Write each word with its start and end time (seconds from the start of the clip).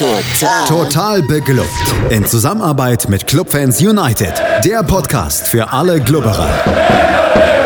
Total. 0.00 0.66
Total 0.66 1.22
beglückt. 1.22 1.68
In 2.08 2.24
Zusammenarbeit 2.24 3.10
mit 3.10 3.26
Clubfans 3.26 3.82
United. 3.82 4.32
Der 4.64 4.82
Podcast 4.82 5.46
für 5.46 5.70
alle 5.70 6.00
Glubberer. 6.00 6.48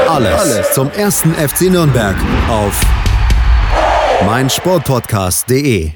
Alles, 0.08 0.40
Alles 0.40 0.72
zum 0.72 0.90
ersten 0.90 1.32
FC 1.34 1.70
Nürnberg 1.70 2.16
auf 2.50 2.84
meinsportpodcast.de. 4.26 5.92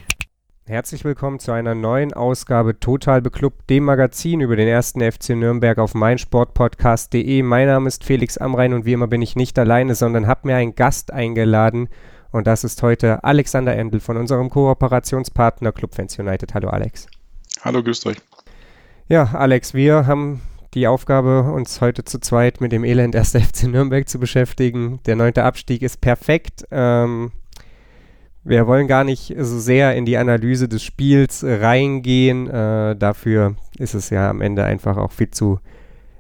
Herzlich 0.65 1.05
willkommen 1.05 1.41
zu 1.41 1.51
einer 1.51 1.75
neuen 1.75 2.15
Ausgabe 2.15 2.79
Total 2.79 3.21
Beklubbt, 3.21 3.69
dem 3.69 3.83
Magazin 3.83 4.41
über 4.41 4.55
den 4.55 4.69
ersten 4.69 5.01
FC 5.01 5.31
Nürnberg 5.31 5.79
auf 5.79 5.95
meinsportpodcast.de. 5.95 7.43
Mein 7.43 7.67
Name 7.67 7.89
ist 7.89 8.05
Felix 8.05 8.39
Amrein 8.39 8.75
und 8.75 8.85
wie 8.85 8.93
immer 8.93 9.09
bin 9.09 9.23
ich 9.23 9.35
nicht 9.35 9.59
alleine, 9.59 9.97
sondern 9.97 10.29
habe 10.29 10.47
mir 10.47 10.55
einen 10.55 10.77
Gast 10.77 11.13
eingeladen 11.13 11.89
und 12.31 12.47
das 12.47 12.65
ist 12.65 12.83
heute 12.83 13.25
Alexander 13.25 13.77
Endel 13.77 14.01
von 14.01 14.17
unserem 14.17 14.51
Kooperationspartner 14.51 15.73
Club 15.73 15.95
Fans 15.95 16.19
United. 16.19 16.55
Hallo 16.55 16.69
Alex. 16.69 17.07
Hallo, 17.63 17.83
grüßt 17.83 18.07
euch. 18.07 18.19
Ja, 19.09 19.25
Alex, 19.33 19.75
wir 19.75 20.07
haben 20.07 20.43
die 20.75 20.87
Aufgabe, 20.87 21.43
uns 21.43 21.81
heute 21.81 22.05
zu 22.05 22.21
zweit 22.21 22.61
mit 22.61 22.73
dem 22.73 22.85
Elend 22.85 23.17
1. 23.17 23.33
FC 23.33 23.65
Nürnberg 23.65 24.09
zu 24.09 24.19
beschäftigen. 24.19 25.01
Der 25.07 25.17
neunte 25.17 25.45
Abstieg 25.45 25.83
ist 25.83 26.01
perfekt. 26.01 26.67
Ähm, 26.71 27.33
wir 28.45 28.67
wollen 28.67 28.87
gar 28.87 29.05
nicht 29.05 29.35
so 29.39 29.59
sehr 29.59 29.95
in 29.97 30.05
die 30.05 30.19
Analyse 30.19 30.69
des 30.69 30.83
Spiels 30.83 31.43
reingehen. 31.45 32.49
Äh, 32.49 32.97
dafür 32.97 33.57
ist 33.79 33.95
es 33.95 34.11
ja 34.11 34.31
am 34.31 34.41
Ende 34.41 34.65
einfach 34.65 34.97
auch 34.97 35.13
viel 35.13 35.31
zu 35.31 35.59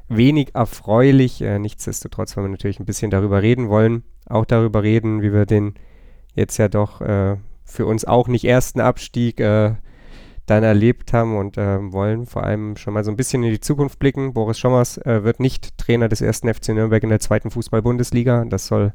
wenig 0.08 0.54
erfreulich. 0.54 1.42
Äh, 1.42 1.58
nichtsdestotrotz 1.58 2.36
wollen 2.36 2.46
wir 2.46 2.52
natürlich 2.52 2.80
ein 2.80 2.86
bisschen 2.86 3.10
darüber 3.10 3.42
reden 3.42 3.68
wollen. 3.68 4.02
Auch 4.26 4.44
darüber 4.44 4.82
reden, 4.82 5.22
wie 5.22 5.32
wir 5.32 5.46
den 5.46 5.74
jetzt 6.38 6.56
ja 6.56 6.68
doch 6.68 7.00
äh, 7.00 7.36
für 7.64 7.86
uns 7.86 8.04
auch 8.04 8.28
nicht 8.28 8.44
ersten 8.44 8.80
Abstieg 8.80 9.40
äh, 9.40 9.74
dann 10.46 10.64
erlebt 10.64 11.12
haben 11.12 11.36
und 11.36 11.58
äh, 11.58 11.92
wollen 11.92 12.26
vor 12.26 12.44
allem 12.44 12.76
schon 12.76 12.94
mal 12.94 13.04
so 13.04 13.10
ein 13.10 13.16
bisschen 13.16 13.42
in 13.42 13.50
die 13.50 13.60
Zukunft 13.60 13.98
blicken. 13.98 14.32
Boris 14.32 14.58
Schommers 14.58 14.96
äh, 14.98 15.22
wird 15.22 15.40
nicht 15.40 15.76
Trainer 15.76 16.08
des 16.08 16.20
ersten 16.20 16.52
FC 16.52 16.70
Nürnberg 16.70 17.02
in 17.02 17.10
der 17.10 17.20
zweiten 17.20 17.50
Fußball-Bundesliga. 17.50 18.46
Das 18.46 18.66
soll 18.66 18.94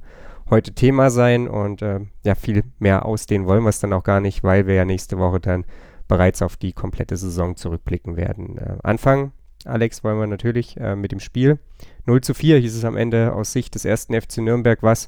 heute 0.50 0.74
Thema 0.74 1.12
sein 1.12 1.48
und 1.48 1.82
äh, 1.82 2.00
ja, 2.24 2.36
viel 2.36 2.64
mehr 2.80 3.06
ausdehnen 3.06 3.48
wollen 3.48 3.64
wir 3.64 3.70
es 3.70 3.80
dann 3.80 3.94
auch 3.94 4.04
gar 4.04 4.20
nicht, 4.20 4.44
weil 4.44 4.66
wir 4.66 4.74
ja 4.74 4.86
nächste 4.86 5.20
Woche 5.20 5.40
dann 5.40 5.66
bereits 6.08 6.42
auf 6.42 6.58
die 6.58 6.74
komplette 6.74 7.18
Saison 7.18 7.56
zurückblicken 7.56 8.18
werden. 8.18 8.58
Äh, 8.58 8.78
Anfang, 8.82 9.32
Alex, 9.66 10.04
wollen 10.04 10.20
wir 10.20 10.28
natürlich 10.28 10.76
mit 10.76 11.14
dem 11.14 11.22
Spiel. 11.22 11.58
0 12.06 12.20
zu 12.20 12.34
4 12.34 12.58
hieß 12.58 12.76
es 12.76 12.84
am 12.84 12.98
Ende 12.98 13.32
aus 13.32 13.54
Sicht 13.54 13.76
des 13.76 13.86
ersten 13.86 14.14
FC 14.14 14.40
Nürnberg, 14.40 14.84
was 14.84 15.08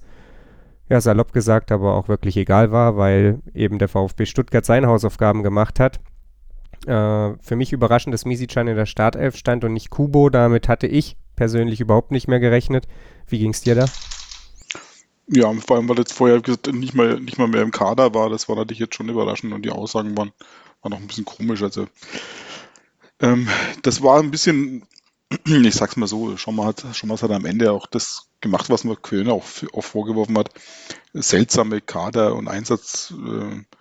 ja, 0.89 1.01
salopp 1.01 1.33
gesagt, 1.33 1.71
aber 1.71 1.95
auch 1.95 2.07
wirklich 2.07 2.37
egal 2.37 2.71
war, 2.71 2.97
weil 2.97 3.39
eben 3.53 3.79
der 3.79 3.87
VfB 3.87 4.25
Stuttgart 4.25 4.65
seine 4.65 4.87
Hausaufgaben 4.87 5.43
gemacht 5.43 5.79
hat. 5.79 5.99
Äh, 6.85 7.33
für 7.41 7.55
mich 7.55 7.73
überraschend, 7.73 8.13
dass 8.13 8.25
Misicjan 8.25 8.67
in 8.67 8.75
der 8.75 8.85
Startelf 8.85 9.35
stand 9.35 9.63
und 9.63 9.73
nicht 9.73 9.89
Kubo. 9.89 10.29
Damit 10.29 10.67
hatte 10.67 10.87
ich 10.87 11.17
persönlich 11.35 11.81
überhaupt 11.81 12.11
nicht 12.11 12.27
mehr 12.27 12.39
gerechnet. 12.39 12.87
Wie 13.27 13.39
ging 13.39 13.51
es 13.51 13.61
dir 13.61 13.75
da? 13.75 13.85
Ja, 15.27 15.51
vor 15.53 15.77
allem, 15.77 15.89
weil 15.89 15.97
jetzt 15.97 16.13
vorher 16.13 16.41
nicht 16.71 16.93
mal, 16.93 17.19
nicht 17.19 17.39
mal 17.39 17.47
mehr 17.47 17.63
im 17.63 17.71
Kader 17.71 18.13
war, 18.13 18.29
das 18.29 18.47
war 18.47 18.55
natürlich 18.55 18.79
jetzt 18.79 18.95
schon 18.95 19.09
überraschend 19.09 19.53
und 19.53 19.63
die 19.63 19.71
Aussagen 19.71 20.15
waren, 20.15 20.31
waren 20.81 20.91
noch 20.91 20.99
ein 20.99 21.07
bisschen 21.07 21.25
komisch. 21.25 21.63
Also, 21.63 21.87
ähm, 23.21 23.47
das 23.81 24.03
war 24.03 24.19
ein 24.19 24.29
bisschen, 24.29 24.83
ich 25.45 25.75
sag's 25.75 25.95
mal 25.95 26.07
so, 26.07 26.37
schon 26.37 26.55
mal 26.55 26.67
hat, 26.67 26.85
schon 26.93 27.09
mal 27.09 27.19
hat 27.19 27.31
am 27.31 27.45
Ende 27.45 27.71
auch 27.71 27.87
das 27.87 28.29
gemacht, 28.41 28.69
was 28.69 28.83
man 28.83 29.01
Köhne 29.01 29.33
auch, 29.33 29.45
auch 29.73 29.83
vorgeworfen 29.83 30.37
hat. 30.37 30.51
Seltsame 31.13 31.81
Kader- 31.81 32.35
und 32.35 32.47
Einsatzideen 32.47 33.73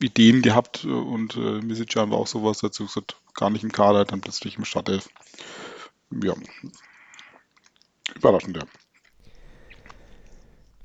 äh, 0.00 0.40
gehabt 0.40 0.84
und 0.84 1.36
äh, 1.36 1.60
Misicjan 1.60 2.10
war 2.10 2.18
auch 2.18 2.26
sowas 2.26 2.58
dazu 2.58 2.84
gesagt, 2.84 3.16
gar 3.34 3.50
nicht 3.50 3.64
im 3.64 3.72
Kader, 3.72 4.04
dann 4.04 4.20
plötzlich 4.20 4.56
im 4.56 4.64
Startelf. 4.64 5.08
Ja, 6.22 6.34
überraschend, 8.14 8.56
ja. 8.56 8.64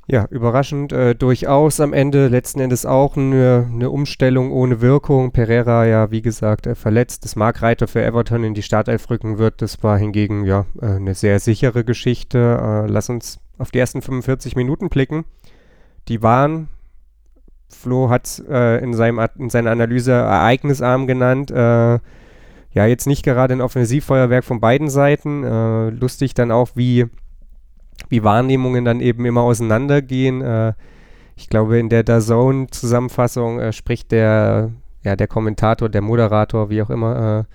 Ja, 0.08 0.28
überraschend 0.30 0.94
äh, 0.94 1.16
durchaus 1.16 1.80
am 1.80 1.92
Ende 1.92 2.28
letzten 2.28 2.60
Endes 2.60 2.86
auch 2.86 3.18
eine, 3.18 3.68
eine, 3.72 3.90
Umstellung 3.90 4.52
ohne 4.52 4.80
Wirkung. 4.80 5.32
Pereira 5.32 5.88
ja, 5.88 6.12
wie 6.12 6.22
gesagt, 6.22 6.68
äh, 6.68 6.76
verletzt. 6.76 7.26
Das 7.26 7.36
Mark 7.36 7.64
Reiter 7.64 7.88
für 7.88 8.04
Everton 8.04 8.44
in 8.44 8.54
die 8.54 8.62
Startelf 8.62 9.10
rücken 9.10 9.40
wird. 9.40 9.64
Das 9.64 9.82
war 9.82 9.98
hingegen 9.98 10.46
ja 10.46 10.68
äh, 10.80 10.86
eine 10.86 11.16
sehr 11.16 11.40
sichere 11.40 11.84
Geschichte. 11.84 12.38
Äh, 12.38 12.92
lass 12.92 13.10
uns 13.10 13.40
auf 13.58 13.72
die 13.72 13.80
ersten 13.80 14.04
45 14.04 14.56
Minuten 14.56 14.90
blicken. 14.90 15.26
Die 16.08 16.22
waren, 16.22 16.68
Flo 17.70 18.12
hat 18.12 18.44
äh, 18.48 18.84
in, 18.84 18.94
seinem, 18.94 19.20
in 19.40 19.50
seiner 19.50 19.72
Analyse 19.72 20.12
ereignisarm 20.12 21.08
genannt. 21.08 21.50
Äh, 21.50 21.98
ja, 22.74 22.86
jetzt 22.86 23.08
nicht 23.08 23.24
gerade 23.24 23.56
ein 23.56 23.62
Offensivfeuerwerk 23.62 24.44
von 24.44 24.60
beiden 24.60 24.90
Seiten. 24.90 25.44
lustig 25.98 26.34
dann 26.34 26.52
auch, 26.52 26.72
wie 26.76 27.06
wie 28.10 28.24
Wahrnehmungen 28.24 28.86
dann 28.86 29.00
eben 29.02 29.26
immer 29.26 29.42
auseinandergehen. 29.42 30.42
Äh, 30.42 30.74
ich 31.36 31.50
glaube, 31.50 31.80
in 31.80 31.90
der 31.90 32.04
DAZN-Zusammenfassung 32.04 33.60
äh, 33.60 33.74
spricht 33.74 34.12
der, 34.12 34.72
ja, 35.04 35.16
der 35.16 35.28
Kommentator, 35.28 35.90
der 35.90 36.02
Moderator, 36.02 36.70
wie 36.70 36.82
auch 36.82 36.90
immer, 36.90 37.46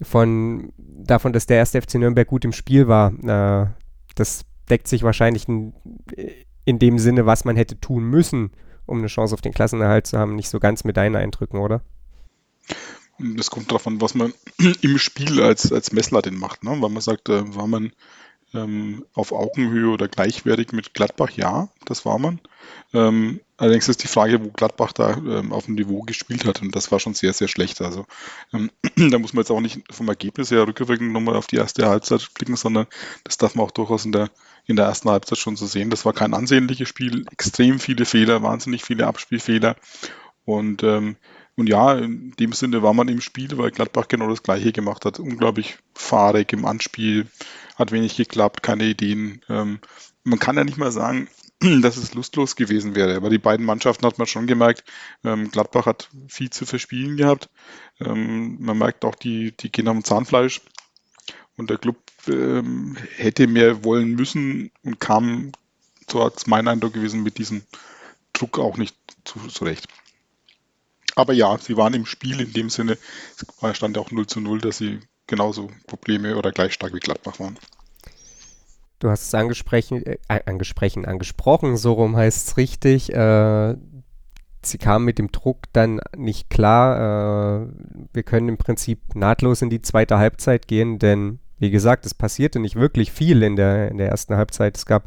äh, 0.00 0.04
von 0.04 0.72
davon, 0.78 1.32
dass 1.32 1.46
der 1.46 1.58
erste 1.58 1.80
FC 1.80 1.96
Nürnberg 1.96 2.26
gut 2.26 2.44
im 2.44 2.52
Spiel 2.52 2.88
war. 2.88 3.12
Äh, 3.12 3.70
das 4.14 4.44
deckt 4.68 4.88
sich 4.88 5.02
wahrscheinlich 5.02 5.48
in, 5.48 5.74
in 6.64 6.78
dem 6.78 6.98
Sinne, 6.98 7.26
was 7.26 7.44
man 7.44 7.56
hätte 7.56 7.78
tun 7.80 8.04
müssen, 8.04 8.50
um 8.86 8.98
eine 8.98 9.08
Chance 9.08 9.34
auf 9.34 9.40
den 9.40 9.52
Klassenerhalt 9.52 10.06
zu 10.06 10.18
haben, 10.18 10.36
nicht 10.36 10.48
so 10.48 10.60
ganz 10.60 10.84
mit 10.84 10.96
deinen 10.96 11.16
Eindrücken, 11.16 11.58
oder? 11.58 11.82
Das 13.18 13.50
kommt 13.50 13.72
an, 13.86 14.00
was 14.00 14.14
man 14.14 14.32
im 14.80 14.98
Spiel 14.98 15.42
als, 15.42 15.72
als 15.72 15.92
Messlatte 15.92 16.30
macht. 16.30 16.64
Ne? 16.64 16.70
Weil 16.80 16.90
man 16.90 17.02
sagt, 17.02 17.28
äh, 17.28 17.54
war 17.54 17.66
man 17.66 17.92
ähm, 18.54 19.04
auf 19.14 19.32
Augenhöhe 19.32 19.88
oder 19.88 20.08
gleichwertig 20.08 20.72
mit 20.72 20.94
Gladbach, 20.94 21.30
ja, 21.30 21.68
das 21.84 22.04
war 22.04 22.18
man. 22.18 22.40
Ähm, 22.92 23.40
allerdings 23.56 23.88
ist 23.88 24.02
die 24.02 24.08
Frage, 24.08 24.44
wo 24.44 24.50
Gladbach 24.50 24.92
da 24.92 25.16
ähm, 25.16 25.52
auf 25.52 25.66
dem 25.66 25.74
Niveau 25.74 26.02
gespielt 26.02 26.44
hat 26.44 26.62
und 26.62 26.74
das 26.74 26.90
war 26.90 26.98
schon 26.98 27.14
sehr, 27.14 27.32
sehr 27.32 27.48
schlecht. 27.48 27.80
Also 27.80 28.06
ähm, 28.52 28.70
da 29.10 29.18
muss 29.18 29.32
man 29.32 29.42
jetzt 29.42 29.50
auch 29.50 29.60
nicht 29.60 29.82
vom 29.92 30.08
Ergebnis 30.08 30.50
her 30.50 30.66
rückwirkend 30.66 31.12
nochmal 31.12 31.36
auf 31.36 31.46
die 31.46 31.56
erste 31.56 31.88
Halbzeit 31.88 32.28
blicken, 32.34 32.56
sondern 32.56 32.86
das 33.24 33.38
darf 33.38 33.54
man 33.54 33.66
auch 33.66 33.70
durchaus 33.70 34.04
in 34.04 34.12
der, 34.12 34.30
in 34.66 34.76
der 34.76 34.86
ersten 34.86 35.10
Halbzeit 35.10 35.38
schon 35.38 35.56
so 35.56 35.66
sehen. 35.66 35.90
Das 35.90 36.04
war 36.04 36.12
kein 36.12 36.34
ansehnliches 36.34 36.88
Spiel, 36.88 37.24
extrem 37.30 37.78
viele 37.78 38.04
Fehler, 38.04 38.42
wahnsinnig 38.42 38.84
viele 38.84 39.06
Abspielfehler 39.06 39.76
und 40.44 40.82
ähm, 40.82 41.16
und 41.60 41.68
ja, 41.68 41.92
in 41.98 42.32
dem 42.40 42.52
Sinne 42.54 42.82
war 42.82 42.94
man 42.94 43.08
im 43.08 43.20
Spiel, 43.20 43.58
weil 43.58 43.70
Gladbach 43.70 44.08
genau 44.08 44.30
das 44.30 44.42
Gleiche 44.42 44.72
gemacht 44.72 45.04
hat. 45.04 45.20
Unglaublich 45.20 45.76
fahrig 45.94 46.54
im 46.54 46.64
Anspiel, 46.64 47.26
hat 47.76 47.92
wenig 47.92 48.16
geklappt, 48.16 48.62
keine 48.62 48.84
Ideen. 48.84 49.42
Ähm, 49.50 49.78
man 50.24 50.38
kann 50.38 50.56
ja 50.56 50.64
nicht 50.64 50.78
mal 50.78 50.90
sagen, 50.90 51.28
dass 51.82 51.98
es 51.98 52.14
lustlos 52.14 52.56
gewesen 52.56 52.94
wäre, 52.94 53.14
aber 53.14 53.28
die 53.28 53.36
beiden 53.36 53.66
Mannschaften 53.66 54.06
hat 54.06 54.16
man 54.16 54.26
schon 54.26 54.46
gemerkt, 54.46 54.84
ähm, 55.22 55.50
Gladbach 55.50 55.84
hat 55.84 56.08
viel 56.28 56.48
zu 56.48 56.64
verspielen 56.64 57.18
gehabt. 57.18 57.50
Ähm, 58.00 58.56
man 58.58 58.78
merkt 58.78 59.04
auch, 59.04 59.14
die, 59.14 59.52
die 59.52 59.70
gehen 59.70 59.88
am 59.88 60.02
Zahnfleisch 60.02 60.62
und 61.58 61.68
der 61.68 61.76
Club 61.76 61.98
ähm, 62.26 62.96
hätte 63.16 63.46
mehr 63.48 63.84
wollen 63.84 64.14
müssen 64.14 64.70
und 64.82 64.98
kam, 64.98 65.52
so 66.10 66.24
hat 66.24 66.38
es 66.38 66.46
mein 66.46 66.68
Eindruck 66.68 66.94
gewesen, 66.94 67.22
mit 67.22 67.36
diesem 67.36 67.64
Druck 68.32 68.58
auch 68.58 68.78
nicht 68.78 68.96
zurecht. 69.24 69.88
Aber 71.16 71.32
ja, 71.32 71.58
sie 71.58 71.76
waren 71.76 71.94
im 71.94 72.06
Spiel 72.06 72.40
in 72.40 72.52
dem 72.52 72.70
Sinne, 72.70 72.96
es 73.62 73.76
stand 73.76 73.98
auch 73.98 74.10
0 74.10 74.26
zu 74.26 74.40
0, 74.40 74.60
dass 74.60 74.78
sie 74.78 75.00
genauso 75.26 75.70
Probleme 75.86 76.36
oder 76.36 76.52
gleich 76.52 76.74
stark 76.74 76.94
wie 76.94 77.00
Gladbach 77.00 77.38
waren. 77.38 77.58
Du 78.98 79.08
hast 79.08 79.28
es 79.28 79.34
angesprochen, 79.34 80.04
äh, 80.04 80.18
angesprochen, 80.28 81.06
angesprochen, 81.06 81.76
so 81.78 81.94
rum 81.94 82.16
heißt 82.16 82.48
es 82.48 82.56
richtig. 82.58 83.12
Äh, 83.14 83.76
sie 84.62 84.78
kamen 84.78 85.06
mit 85.06 85.18
dem 85.18 85.32
Druck 85.32 85.64
dann 85.72 86.00
nicht 86.14 86.50
klar. 86.50 87.62
Äh, 87.62 87.68
wir 88.12 88.22
können 88.22 88.50
im 88.50 88.58
Prinzip 88.58 89.14
nahtlos 89.14 89.62
in 89.62 89.70
die 89.70 89.80
zweite 89.80 90.18
Halbzeit 90.18 90.68
gehen, 90.68 90.98
denn 90.98 91.38
wie 91.58 91.70
gesagt, 91.70 92.04
es 92.04 92.14
passierte 92.14 92.58
nicht 92.58 92.76
wirklich 92.76 93.10
viel 93.10 93.42
in 93.42 93.56
der, 93.56 93.90
in 93.90 93.96
der 93.98 94.08
ersten 94.08 94.36
Halbzeit. 94.36 94.76
Es 94.76 94.86
gab 94.86 95.04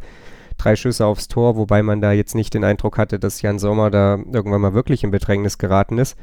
drei 0.58 0.76
Schüsse 0.76 1.06
aufs 1.06 1.28
Tor, 1.28 1.56
wobei 1.56 1.84
man 1.84 2.02
da 2.02 2.12
jetzt 2.12 2.36
nicht 2.36 2.54
den 2.54 2.64
Eindruck 2.64 2.98
hatte, 2.98 3.20
dass 3.20 3.42
Jan 3.42 3.60
Sommer 3.60 3.90
da 3.90 4.18
irgendwann 4.32 4.62
mal 4.62 4.74
wirklich 4.74 5.04
in 5.04 5.12
Bedrängnis 5.12 5.58
geraten 5.58 5.98
ist. 5.98 6.18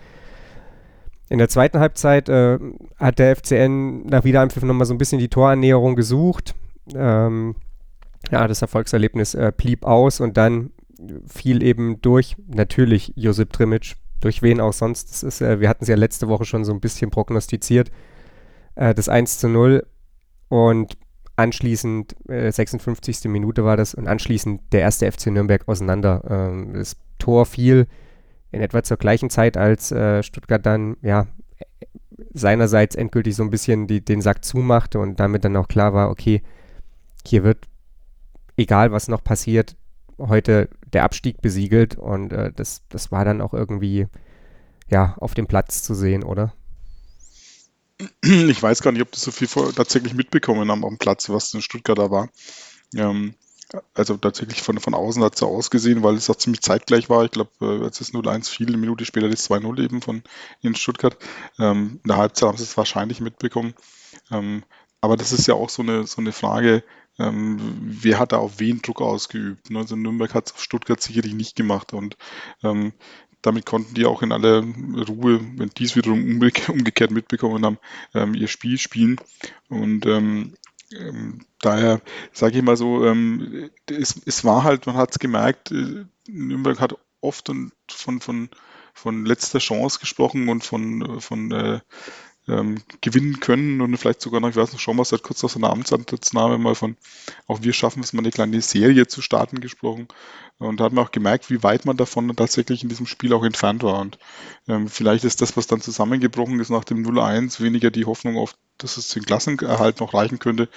In 1.29 1.39
der 1.39 1.49
zweiten 1.49 1.79
Halbzeit 1.79 2.29
äh, 2.29 2.59
hat 2.99 3.19
der 3.19 3.37
FCN 3.37 4.07
nach 4.07 4.25
Wiederanpfiff 4.25 4.65
nochmal 4.65 4.87
so 4.87 4.95
ein 4.95 4.99
bisschen 4.99 5.21
die 5.21 5.29
Torannäherung 5.29 5.95
gesucht. 5.95 6.55
Ähm, 6.95 7.55
ja, 8.31 8.49
das 8.49 8.63
Erfolgserlebnis 8.63 9.35
äh, 9.35 9.53
blieb 9.57 9.85
aus 9.85 10.21
und 10.21 10.37
dann 10.37 10.71
fiel 11.27 11.63
eben 11.63 12.01
durch, 12.03 12.37
natürlich 12.47 13.13
Josip 13.17 13.53
Trimic, 13.53 13.95
durch 14.21 14.43
wen 14.43 14.61
auch 14.61 14.73
sonst. 14.73 15.11
Das 15.11 15.23
ist, 15.23 15.41
äh, 15.41 15.61
wir 15.61 15.69
hatten 15.69 15.85
es 15.85 15.89
ja 15.89 15.97
letzte 15.97 16.29
Woche 16.29 16.45
schon 16.45 16.65
so 16.65 16.73
ein 16.73 16.81
bisschen 16.81 17.11
prognostiziert. 17.11 17.91
Äh, 18.75 18.95
das 18.95 19.09
1 19.09 19.39
zu 19.39 19.49
0 19.49 19.87
und 20.49 20.97
anschließend, 21.41 22.17
56. 22.27 23.25
Äh, 23.25 23.29
Minute 23.29 23.65
war 23.65 23.77
das, 23.77 23.95
und 23.95 24.07
anschließend 24.07 24.73
der 24.73 24.81
erste 24.81 25.11
FC 25.11 25.27
Nürnberg 25.27 25.67
auseinander. 25.69 26.23
Ähm, 26.29 26.75
das 26.75 26.97
Tor 27.19 27.47
fiel 27.47 27.87
in 28.53 28.61
etwa 28.61 28.83
zur 28.83 28.97
gleichen 28.97 29.31
Zeit, 29.31 29.57
als 29.57 29.93
äh, 29.93 30.23
Stuttgart 30.23 30.65
dann 30.65 30.97
ja 31.03 31.27
seinerseits 32.33 32.95
endgültig 32.95 33.35
so 33.35 33.43
ein 33.43 33.51
bisschen 33.51 33.87
die, 33.87 34.05
den 34.05 34.21
Sack 34.21 34.45
zumachte 34.45 34.99
und 34.99 35.21
damit 35.21 35.45
dann 35.45 35.57
auch 35.57 35.69
klar 35.69 35.95
war, 35.95 36.11
okay, 36.11 36.43
hier 37.27 37.45
wird, 37.45 37.67
egal 38.57 38.93
was 38.93 39.09
noch 39.09 39.25
passiert, 39.25 39.77
heute 40.19 40.69
der 40.93 41.05
Abstieg 41.05 41.41
besiegelt 41.41 41.97
und 41.97 42.33
äh, 42.33 42.53
das, 42.55 42.83
das 42.89 43.11
war 43.11 43.25
dann 43.25 43.41
auch 43.41 43.55
irgendwie 43.55 44.07
ja 44.89 45.15
auf 45.19 45.35
dem 45.35 45.47
Platz 45.47 45.83
zu 45.83 45.95
sehen, 45.95 46.23
oder? 46.23 46.53
Ich 48.23 48.63
weiß 48.63 48.83
gar 48.83 48.93
nicht, 48.93 49.03
ob 49.03 49.13
das 49.13 49.23
so 49.23 49.31
viel 49.31 49.49
tatsächlich 49.73 50.15
mitbekommen 50.15 50.71
haben 50.71 50.85
am 50.85 50.99
Platz, 50.99 51.29
was 51.29 51.53
in 51.55 51.63
Stuttgart 51.63 51.99
da 51.99 52.11
war. 52.11 52.29
Ähm, 52.95 53.35
also 53.95 54.17
tatsächlich 54.17 54.63
von, 54.63 54.79
von 54.81 54.95
außen 54.95 55.23
hat 55.23 55.35
es 55.35 55.41
so 55.41 55.47
ausgesehen, 55.47 56.03
weil 56.03 56.17
es 56.17 56.29
auch 56.29 56.37
ziemlich 56.37 56.63
zeitgleich 56.63 57.09
war. 57.09 57.25
Ich 57.25 57.31
glaube, 57.31 57.51
äh, 57.61 57.85
als 57.85 58.01
es 58.01 58.13
0-1 58.13 58.49
fiel, 58.49 58.69
eine 58.69 58.77
Minute 58.77 59.05
später 59.05 59.29
das 59.29 59.49
2-0 59.49 59.83
eben 59.83 60.03
von 60.03 60.23
in 60.63 60.75
Stuttgart. 60.75 61.17
Ähm, 61.59 62.01
in 62.03 62.09
der 62.09 62.17
Halbzeit 62.17 62.49
haben 62.49 62.59
sie 62.59 62.65
es 62.65 62.77
wahrscheinlich 62.77 63.21
mitbekommen. 63.21 63.75
Ähm, 64.31 64.65
aber 65.01 65.17
das 65.17 65.33
ist 65.33 65.47
ja 65.47 65.55
auch 65.55 65.71
so 65.71 65.83
eine, 65.83 66.07
so 66.07 66.21
eine 66.21 66.33
Frage, 66.33 66.83
ähm, 67.19 67.59
wer 67.83 68.19
hat 68.19 68.33
da 68.33 68.39
auf 68.39 68.61
wen 68.61 68.83
Druck 68.83 69.01
ausgeübt? 69.01 69.71
Ne? 69.71 69.79
Also 69.79 69.97
Nürnberg 69.97 70.35
hat 70.35 70.49
es 70.49 70.55
auf 70.55 70.63
Stuttgart 70.63 71.01
sicherlich 71.01 71.35
nicht 71.35 71.55
gemacht 71.57 71.93
und 71.93 72.17
ähm, 72.63 72.93
damit 73.43 73.67
konnten 73.67 73.95
die 73.95 74.07
auch 74.07 74.23
in 74.23 74.33
aller 74.33 74.63
Ruhe, 75.09 75.41
wenn 75.57 75.71
die 75.71 75.85
es 75.85 75.97
wiederum 75.97 76.41
umgekehrt 76.69 77.11
mitbekommen 77.11 77.65
haben, 77.65 77.79
ähm, 78.15 78.35
ihr 78.35 78.49
Spiel 78.49 78.79
spielen. 78.79 79.17
Und 79.69 80.07
ähm, 80.07 80.55
ähm, 80.93 81.41
daher 81.61 82.01
sage 82.33 82.59
ich 82.59 82.65
mal 82.65 82.77
so, 82.77 83.05
ähm, 83.05 83.71
es, 83.89 84.21
es, 84.27 84.45
war 84.45 84.65
halt, 84.65 84.87
man 84.87 84.97
hat 84.97 85.13
es 85.13 85.19
gemerkt, 85.19 85.71
äh, 85.71 86.05
Nürnberg 86.29 86.81
hat 86.81 86.95
oft 87.21 87.49
und 87.49 87.73
von, 87.89 88.21
von, 88.21 88.49
von 88.95 89.25
letzter 89.25 89.59
Chance 89.59 90.01
gesprochen 90.01 90.49
und 90.49 90.65
von, 90.65 91.21
von 91.21 91.53
äh, 91.53 91.81
ähm, 92.51 92.83
gewinnen 93.01 93.41
können 93.41 93.81
und 93.81 93.97
vielleicht 93.97 94.21
sogar 94.21 94.41
noch, 94.41 94.49
ich 94.49 94.57
weiß 94.57 94.73
noch, 94.73 94.81
schon 94.81 94.97
mal 94.97 95.05
seit 95.05 95.23
kurz 95.23 95.43
nach 95.43 95.51
seiner 95.51 95.71
Amtsantrittsnahme 95.71 96.59
mal 96.59 96.75
von, 96.75 96.97
auch 97.47 97.63
wir 97.63 97.73
schaffen 97.73 98.03
es 98.03 98.13
mal 98.13 98.21
eine 98.21 98.31
kleine 98.31 98.61
Serie 98.61 99.07
zu 99.07 99.23
starten 99.23 99.61
gesprochen. 99.61 100.09
Und 100.59 100.79
da 100.79 100.85
hat 100.85 100.93
man 100.93 101.05
auch 101.07 101.11
gemerkt, 101.11 101.49
wie 101.49 101.63
weit 101.63 101.87
man 101.87 101.97
davon 101.97 102.35
tatsächlich 102.37 102.83
in 102.83 102.91
diesem 102.91 103.07
Spiel 103.07 103.33
auch 103.33 103.45
entfernt 103.45 103.83
war. 103.83 103.99
Und 103.99 104.19
ähm, 104.69 104.89
vielleicht 104.89 105.25
ist 105.25 105.41
das, 105.41 105.57
was 105.57 105.67
dann 105.67 105.81
zusammengebrochen 105.81 106.61
ist 106.61 106.69
nach 106.69 106.85
dem 106.85 107.07
0-1, 107.07 107.61
weniger 107.61 107.91
die 107.91 108.05
Hoffnung 108.05 108.37
auf, 108.37 108.55
dass 108.77 108.99
es 108.99 109.09
den 109.09 109.25
Klassenerhalt 109.25 110.01
noch 110.01 110.13
reichen 110.13 110.39
könnte, 110.39 110.69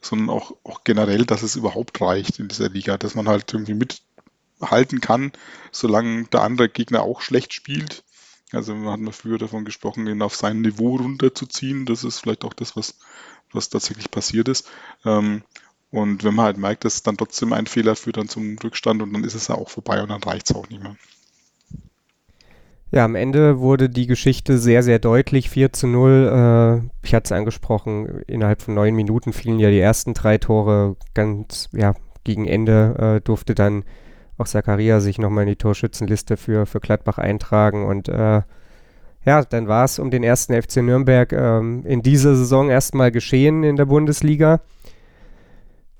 sondern 0.00 0.30
auch, 0.30 0.52
auch 0.64 0.84
generell, 0.84 1.26
dass 1.26 1.42
es 1.42 1.56
überhaupt 1.56 2.00
reicht 2.00 2.38
in 2.38 2.48
dieser 2.48 2.70
Liga, 2.70 2.96
dass 2.96 3.14
man 3.14 3.28
halt 3.28 3.52
irgendwie 3.52 3.74
mithalten 3.74 5.00
kann, 5.00 5.32
solange 5.70 6.24
der 6.24 6.42
andere 6.42 6.70
Gegner 6.70 7.02
auch 7.02 7.20
schlecht 7.20 7.52
spielt. 7.52 8.04
Also 8.52 8.74
man 8.74 8.92
hat 8.92 9.00
mal 9.00 9.12
früher 9.12 9.38
davon 9.38 9.64
gesprochen, 9.64 10.06
ihn 10.06 10.22
auf 10.22 10.36
sein 10.36 10.60
Niveau 10.60 10.96
runterzuziehen. 10.96 11.84
Das 11.86 12.04
ist 12.04 12.20
vielleicht 12.20 12.44
auch 12.44 12.54
das, 12.54 12.76
was, 12.76 12.98
was 13.52 13.68
tatsächlich 13.68 14.10
passiert 14.10 14.48
ist. 14.48 14.68
Ähm, 15.04 15.42
und 15.90 16.24
wenn 16.24 16.34
man 16.34 16.46
halt 16.46 16.58
merkt, 16.58 16.84
dass 16.84 17.02
dann 17.02 17.16
trotzdem 17.16 17.52
ein 17.52 17.66
Fehler 17.66 17.96
führt 17.96 18.16
dann 18.16 18.28
zum 18.28 18.58
Rückstand 18.58 19.02
und 19.02 19.12
dann 19.12 19.24
ist 19.24 19.34
es 19.34 19.48
ja 19.48 19.54
auch 19.54 19.70
vorbei 19.70 20.02
und 20.02 20.10
dann 20.10 20.22
reicht 20.22 20.50
es 20.50 20.56
auch 20.56 20.68
nicht 20.68 20.82
mehr. 20.82 20.96
Ja, 22.92 23.04
am 23.04 23.16
Ende 23.16 23.58
wurde 23.58 23.90
die 23.90 24.06
Geschichte 24.06 24.58
sehr, 24.58 24.82
sehr 24.82 25.00
deutlich. 25.00 25.50
4 25.50 25.72
zu 25.72 25.88
0. 25.88 26.82
Äh, 26.82 27.06
ich 27.06 27.14
hatte 27.14 27.24
es 27.24 27.32
angesprochen, 27.32 28.22
innerhalb 28.26 28.62
von 28.62 28.74
neun 28.74 28.94
Minuten 28.94 29.32
fielen 29.32 29.58
ja 29.58 29.70
die 29.70 29.80
ersten 29.80 30.14
drei 30.14 30.38
Tore. 30.38 30.96
Ganz, 31.14 31.68
ja, 31.72 31.94
gegen 32.22 32.46
Ende 32.46 33.16
äh, 33.16 33.20
durfte 33.20 33.54
dann 33.54 33.84
auch 34.38 34.46
Zakaria 34.46 35.00
sich 35.00 35.18
nochmal 35.18 35.44
in 35.44 35.50
die 35.50 35.56
Torschützenliste 35.56 36.36
für, 36.36 36.66
für 36.66 36.80
Gladbach 36.80 37.18
eintragen. 37.18 37.86
Und 37.86 38.08
äh, 38.08 38.42
ja, 39.24 39.44
dann 39.44 39.68
war 39.68 39.84
es 39.84 39.98
um 39.98 40.10
den 40.10 40.22
ersten 40.22 40.60
FC 40.60 40.76
Nürnberg 40.78 41.32
ähm, 41.32 41.84
in 41.84 42.02
dieser 42.02 42.36
Saison 42.36 42.70
erstmal 42.70 43.10
geschehen 43.10 43.64
in 43.64 43.76
der 43.76 43.86
Bundesliga. 43.86 44.60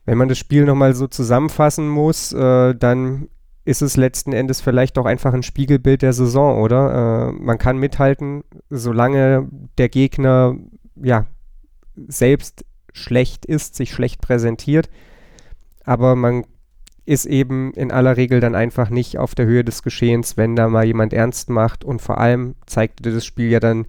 Wenn 0.04 0.18
man 0.18 0.28
das 0.28 0.38
Spiel 0.38 0.64
nochmal 0.64 0.94
so 0.94 1.08
zusammenfassen 1.08 1.88
muss, 1.88 2.32
äh, 2.32 2.74
dann 2.74 3.28
ist 3.64 3.82
es 3.82 3.96
letzten 3.96 4.32
Endes 4.32 4.60
vielleicht 4.60 4.96
auch 4.96 5.06
einfach 5.06 5.34
ein 5.34 5.42
Spiegelbild 5.42 6.02
der 6.02 6.12
Saison, 6.12 6.62
oder? 6.62 7.30
Äh, 7.30 7.32
man 7.32 7.58
kann 7.58 7.78
mithalten, 7.78 8.44
solange 8.70 9.48
der 9.76 9.88
Gegner 9.88 10.56
ja 10.94 11.26
selbst 11.96 12.64
schlecht 12.92 13.44
ist, 13.44 13.74
sich 13.74 13.92
schlecht 13.92 14.20
präsentiert. 14.20 14.88
Aber 15.84 16.14
man 16.14 16.44
ist 17.06 17.24
eben 17.24 17.72
in 17.74 17.92
aller 17.92 18.16
Regel 18.16 18.40
dann 18.40 18.54
einfach 18.54 18.90
nicht 18.90 19.16
auf 19.16 19.34
der 19.34 19.46
Höhe 19.46 19.64
des 19.64 19.82
Geschehens, 19.82 20.36
wenn 20.36 20.56
da 20.56 20.68
mal 20.68 20.84
jemand 20.84 21.12
ernst 21.12 21.48
macht. 21.48 21.84
Und 21.84 22.02
vor 22.02 22.18
allem 22.18 22.56
zeigte 22.66 23.12
das 23.12 23.24
Spiel 23.24 23.48
ja 23.48 23.60
dann 23.60 23.86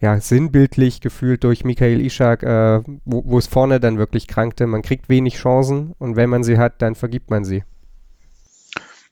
ja, 0.00 0.20
sinnbildlich 0.20 1.00
gefühlt 1.00 1.42
durch 1.42 1.64
Michael 1.64 2.00
Ishak, 2.00 2.44
äh, 2.44 2.80
wo, 3.04 3.24
wo 3.26 3.38
es 3.38 3.48
vorne 3.48 3.80
dann 3.80 3.98
wirklich 3.98 4.28
krankte. 4.28 4.66
Man 4.66 4.82
kriegt 4.82 5.08
wenig 5.08 5.34
Chancen 5.34 5.94
und 5.98 6.14
wenn 6.14 6.30
man 6.30 6.44
sie 6.44 6.56
hat, 6.56 6.80
dann 6.80 6.94
vergibt 6.94 7.30
man 7.30 7.44
sie. 7.44 7.64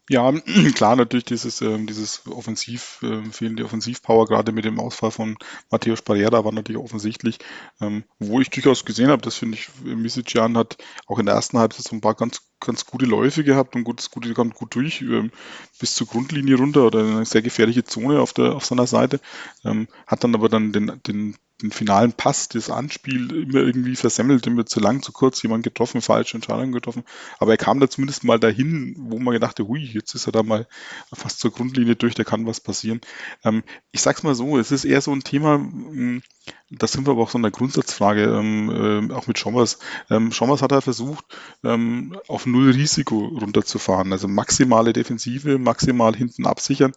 Ja, 0.08 0.32
klar, 0.74 0.94
natürlich 0.94 1.24
dieses, 1.24 1.60
ähm, 1.62 1.86
dieses 1.86 2.26
Offensiv, 2.28 3.00
äh, 3.02 3.24
fehlende 3.32 3.64
Offensivpower, 3.64 4.26
gerade 4.26 4.52
mit 4.52 4.64
dem 4.64 4.78
Ausfall 4.78 5.10
von 5.10 5.36
Matthäus 5.70 6.02
Barrera 6.02 6.44
war 6.44 6.52
natürlich 6.52 6.80
offensichtlich, 6.80 7.38
ähm, 7.80 8.04
wo 8.20 8.40
ich 8.40 8.50
durchaus 8.50 8.84
gesehen 8.84 9.08
habe, 9.10 9.22
das 9.22 9.34
finde 9.36 9.58
ich, 9.58 9.68
Misician 9.82 10.56
hat 10.56 10.78
auch 11.06 11.18
in 11.18 11.26
der 11.26 11.34
ersten 11.34 11.58
Halbzeit 11.58 11.86
so 11.86 11.96
ein 11.96 12.00
paar 12.00 12.14
ganz, 12.14 12.40
ganz 12.60 12.86
gute 12.86 13.04
Läufe 13.06 13.42
gehabt 13.42 13.74
und 13.74 13.82
gut, 13.82 14.08
gute, 14.12 14.32
kam 14.32 14.50
gut 14.50 14.76
durch, 14.76 15.02
ähm, 15.02 15.32
bis 15.80 15.94
zur 15.94 16.06
Grundlinie 16.06 16.56
runter 16.56 16.86
oder 16.86 17.00
eine 17.00 17.24
sehr 17.24 17.42
gefährliche 17.42 17.82
Zone 17.82 18.20
auf 18.20 18.32
der, 18.32 18.54
auf 18.54 18.64
seiner 18.64 18.86
Seite, 18.86 19.20
ähm, 19.64 19.88
hat 20.06 20.22
dann 20.22 20.34
aber 20.36 20.48
dann 20.48 20.72
den, 20.72 21.00
den, 21.06 21.36
den 21.62 21.70
finalen 21.70 22.12
Pass, 22.12 22.48
das 22.48 22.70
Anspiel 22.70 23.32
immer 23.32 23.60
irgendwie 23.60 23.96
versemmelt, 23.96 24.46
immer 24.46 24.66
zu 24.66 24.78
lang, 24.78 25.02
zu 25.02 25.12
kurz, 25.12 25.42
jemand 25.42 25.64
getroffen, 25.64 26.02
falsche 26.02 26.36
Entscheidung 26.36 26.72
getroffen. 26.72 27.04
Aber 27.38 27.52
er 27.52 27.56
kam 27.56 27.80
da 27.80 27.88
zumindest 27.88 28.24
mal 28.24 28.38
dahin, 28.38 28.94
wo 28.98 29.18
man 29.18 29.32
gedacht 29.32 29.58
hat, 29.58 29.66
hui, 29.66 29.80
jetzt 29.80 30.14
ist 30.14 30.26
er 30.26 30.32
da 30.32 30.42
mal 30.42 30.66
fast 31.12 31.40
zur 31.40 31.52
Grundlinie 31.52 31.96
durch, 31.96 32.14
da 32.14 32.24
kann 32.24 32.46
was 32.46 32.60
passieren. 32.60 33.00
Ähm, 33.44 33.62
ich 33.90 34.02
sag's 34.02 34.22
mal 34.22 34.34
so, 34.34 34.58
es 34.58 34.70
ist 34.70 34.84
eher 34.84 35.00
so 35.00 35.12
ein 35.12 35.22
Thema, 35.22 35.54
hm, 35.54 36.22
da 36.70 36.86
sind 36.86 37.06
wir 37.06 37.12
aber 37.12 37.22
auch 37.22 37.30
so 37.30 37.38
in 37.38 37.42
der 37.42 37.52
Grundsatzfrage, 37.52 38.24
ähm, 38.24 39.10
äh, 39.10 39.14
auch 39.14 39.26
mit 39.26 39.38
Schommers. 39.38 39.78
Ähm, 40.10 40.32
Schommers 40.32 40.62
hat 40.62 40.72
halt 40.72 40.84
versucht, 40.84 41.24
ähm, 41.62 42.18
auf 42.28 42.46
null 42.46 42.70
Risiko 42.70 43.26
runterzufahren. 43.26 44.12
Also 44.12 44.26
maximale 44.28 44.92
Defensive, 44.92 45.58
maximal 45.58 46.14
hinten 46.14 46.46
absichern. 46.46 46.92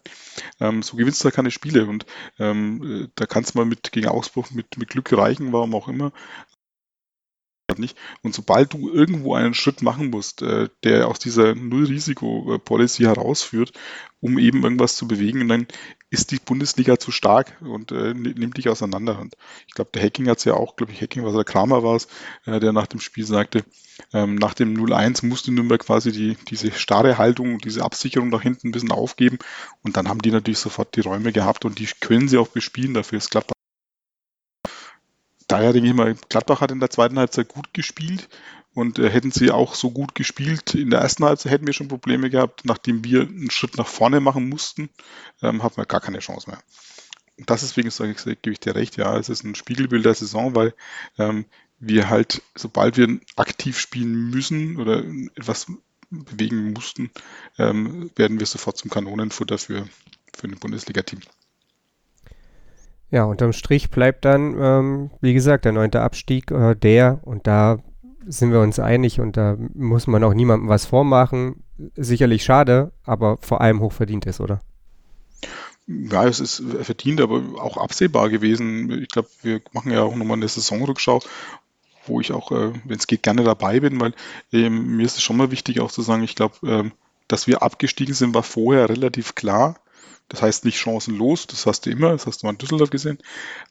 Ähm, 0.60 0.82
so 0.82 0.96
gewinnst 0.96 1.22
du 1.22 1.28
da 1.28 1.34
keine 1.34 1.50
Spiele. 1.50 1.86
Und 1.86 2.06
ähm, 2.38 3.04
äh, 3.04 3.08
da 3.14 3.26
kann 3.26 3.44
es 3.44 3.54
mal 3.54 3.64
mit 3.64 3.92
gegen 3.92 4.08
Ausbruch 4.08 4.50
mit, 4.50 4.76
mit 4.76 4.90
Glück 4.90 5.12
reichen, 5.12 5.52
warum 5.52 5.74
auch 5.74 5.88
immer 5.88 6.12
nicht. 7.78 7.96
Und 8.22 8.34
sobald 8.34 8.72
du 8.72 8.90
irgendwo 8.90 9.34
einen 9.34 9.54
Schritt 9.54 9.82
machen 9.82 10.10
musst, 10.10 10.42
äh, 10.42 10.68
der 10.82 11.08
aus 11.08 11.18
dieser 11.18 11.54
Null-Risiko-Policy 11.54 13.04
herausführt, 13.04 13.72
um 14.20 14.38
eben 14.38 14.64
irgendwas 14.64 14.96
zu 14.96 15.06
bewegen, 15.06 15.48
dann 15.48 15.66
ist 16.10 16.32
die 16.32 16.38
Bundesliga 16.38 16.98
zu 16.98 17.12
stark 17.12 17.56
und 17.60 17.92
äh, 17.92 18.12
nimmt 18.14 18.56
dich 18.56 18.68
auseinander. 18.68 19.18
Und 19.18 19.36
ich 19.68 19.74
glaube, 19.74 19.90
der 19.94 20.02
Hacking 20.02 20.28
hat 20.28 20.38
es 20.38 20.44
ja 20.44 20.54
auch, 20.54 20.74
glaube 20.74 20.92
ich, 20.92 21.00
Hacking, 21.00 21.24
was 21.24 21.34
der 21.34 21.44
Kramer 21.44 21.84
war 21.84 21.94
es, 21.94 22.08
äh, 22.46 22.58
der 22.58 22.72
nach 22.72 22.88
dem 22.88 23.00
Spiel 23.00 23.24
sagte, 23.24 23.64
ähm, 24.12 24.34
nach 24.34 24.54
dem 24.54 24.74
0-1 24.74 25.24
musste 25.24 25.52
Nürnberg 25.52 25.80
quasi 25.80 26.10
die, 26.10 26.36
diese 26.48 26.72
starre 26.72 27.16
Haltung, 27.16 27.58
diese 27.58 27.84
Absicherung 27.84 28.28
nach 28.28 28.42
hinten 28.42 28.68
ein 28.68 28.72
bisschen 28.72 28.90
aufgeben. 28.90 29.38
Und 29.82 29.96
dann 29.96 30.08
haben 30.08 30.20
die 30.20 30.32
natürlich 30.32 30.58
sofort 30.58 30.96
die 30.96 31.00
Räume 31.00 31.32
gehabt 31.32 31.64
und 31.64 31.78
die 31.78 31.88
können 32.00 32.28
sie 32.28 32.38
auch 32.38 32.48
bespielen. 32.48 32.94
Dafür 32.94 33.18
ist 33.18 33.30
Gladbach 33.30 33.54
daher 35.46 35.72
denke 35.72 35.88
ich 35.88 35.94
mal, 35.94 36.14
Gladbach 36.28 36.60
hat 36.60 36.70
in 36.70 36.78
der 36.78 36.90
zweiten 36.90 37.18
Halbzeit 37.18 37.48
gut 37.48 37.74
gespielt 37.74 38.28
und 38.74 38.98
äh, 38.98 39.10
hätten 39.10 39.30
sie 39.30 39.50
auch 39.50 39.74
so 39.74 39.90
gut 39.90 40.14
gespielt 40.14 40.74
in 40.74 40.90
der 40.90 41.00
ersten 41.00 41.24
Halbzeit, 41.24 41.52
hätten 41.52 41.66
wir 41.66 41.72
schon 41.72 41.88
Probleme 41.88 42.30
gehabt. 42.30 42.64
Nachdem 42.64 43.04
wir 43.04 43.22
einen 43.22 43.50
Schritt 43.50 43.76
nach 43.76 43.86
vorne 43.86 44.20
machen 44.20 44.48
mussten, 44.48 44.90
ähm, 45.42 45.62
hatten 45.62 45.76
wir 45.76 45.86
gar 45.86 46.00
keine 46.00 46.20
Chance 46.20 46.48
mehr. 46.50 46.58
Und 47.38 47.50
das 47.50 47.62
deswegen 47.62 47.90
sage 47.90 48.12
ich, 48.12 48.22
gebe 48.42 48.52
ich 48.52 48.60
dir 48.60 48.74
recht, 48.74 48.96
ja, 48.96 49.16
es 49.16 49.28
ist 49.28 49.44
ein 49.44 49.54
Spiegelbild 49.54 50.04
der 50.04 50.14
Saison, 50.14 50.54
weil 50.54 50.74
ähm, 51.18 51.46
wir 51.78 52.10
halt, 52.10 52.42
sobald 52.54 52.96
wir 52.96 53.18
aktiv 53.36 53.78
spielen 53.78 54.30
müssen 54.30 54.76
oder 54.76 55.02
etwas 55.34 55.66
bewegen 56.10 56.72
mussten, 56.72 57.10
ähm, 57.58 58.10
werden 58.16 58.38
wir 58.38 58.46
sofort 58.46 58.76
zum 58.76 58.90
Kanonenfutter 58.90 59.58
für, 59.58 59.86
für 60.36 60.46
ein 60.46 60.58
Bundesliga-Team. 60.58 61.20
Ja, 63.10 63.24
unterm 63.24 63.52
Strich 63.52 63.90
bleibt 63.90 64.24
dann, 64.24 64.56
ähm, 64.60 65.10
wie 65.20 65.34
gesagt, 65.34 65.64
der 65.64 65.72
neunte 65.72 66.02
Abstieg, 66.02 66.50
äh, 66.50 66.76
der, 66.76 67.20
und 67.24 67.46
da 67.46 67.82
sind 68.30 68.52
wir 68.52 68.60
uns 68.60 68.78
einig 68.78 69.20
und 69.20 69.36
da 69.36 69.56
muss 69.74 70.06
man 70.06 70.22
auch 70.24 70.34
niemandem 70.34 70.68
was 70.68 70.86
vormachen. 70.86 71.64
Sicherlich 71.96 72.44
schade, 72.44 72.92
aber 73.04 73.38
vor 73.40 73.60
allem 73.60 73.80
hochverdient 73.80 74.26
ist, 74.26 74.40
oder? 74.40 74.60
Ja, 75.86 76.24
es 76.24 76.38
ist 76.38 76.62
verdient, 76.82 77.20
aber 77.20 77.42
auch 77.60 77.76
absehbar 77.76 78.28
gewesen. 78.28 79.02
Ich 79.02 79.08
glaube, 79.08 79.28
wir 79.42 79.60
machen 79.72 79.90
ja 79.90 80.02
auch 80.02 80.14
nochmal 80.14 80.36
eine 80.36 80.46
Saisonrückschau, 80.46 81.20
wo 82.06 82.20
ich 82.20 82.32
auch, 82.32 82.52
äh, 82.52 82.72
wenn 82.84 82.98
es 82.98 83.08
geht, 83.08 83.24
gerne 83.24 83.42
dabei 83.42 83.80
bin, 83.80 84.00
weil 84.00 84.14
ähm, 84.52 84.96
mir 84.96 85.04
ist 85.04 85.16
es 85.16 85.22
schon 85.22 85.36
mal 85.36 85.50
wichtig 85.50 85.80
auch 85.80 85.90
zu 85.90 86.02
sagen, 86.02 86.22
ich 86.22 86.36
glaube, 86.36 86.54
ähm, 86.64 86.92
dass 87.26 87.48
wir 87.48 87.62
abgestiegen 87.62 88.14
sind, 88.14 88.34
war 88.34 88.44
vorher 88.44 88.88
relativ 88.88 89.34
klar. 89.34 89.79
Das 90.30 90.42
heißt 90.42 90.64
nicht 90.64 90.78
chancenlos, 90.78 91.48
das 91.48 91.66
hast 91.66 91.84
du 91.84 91.90
immer, 91.90 92.12
das 92.12 92.24
hast 92.26 92.42
du 92.42 92.46
mal 92.46 92.52
in 92.52 92.58
Düsseldorf 92.58 92.90
gesehen. 92.90 93.18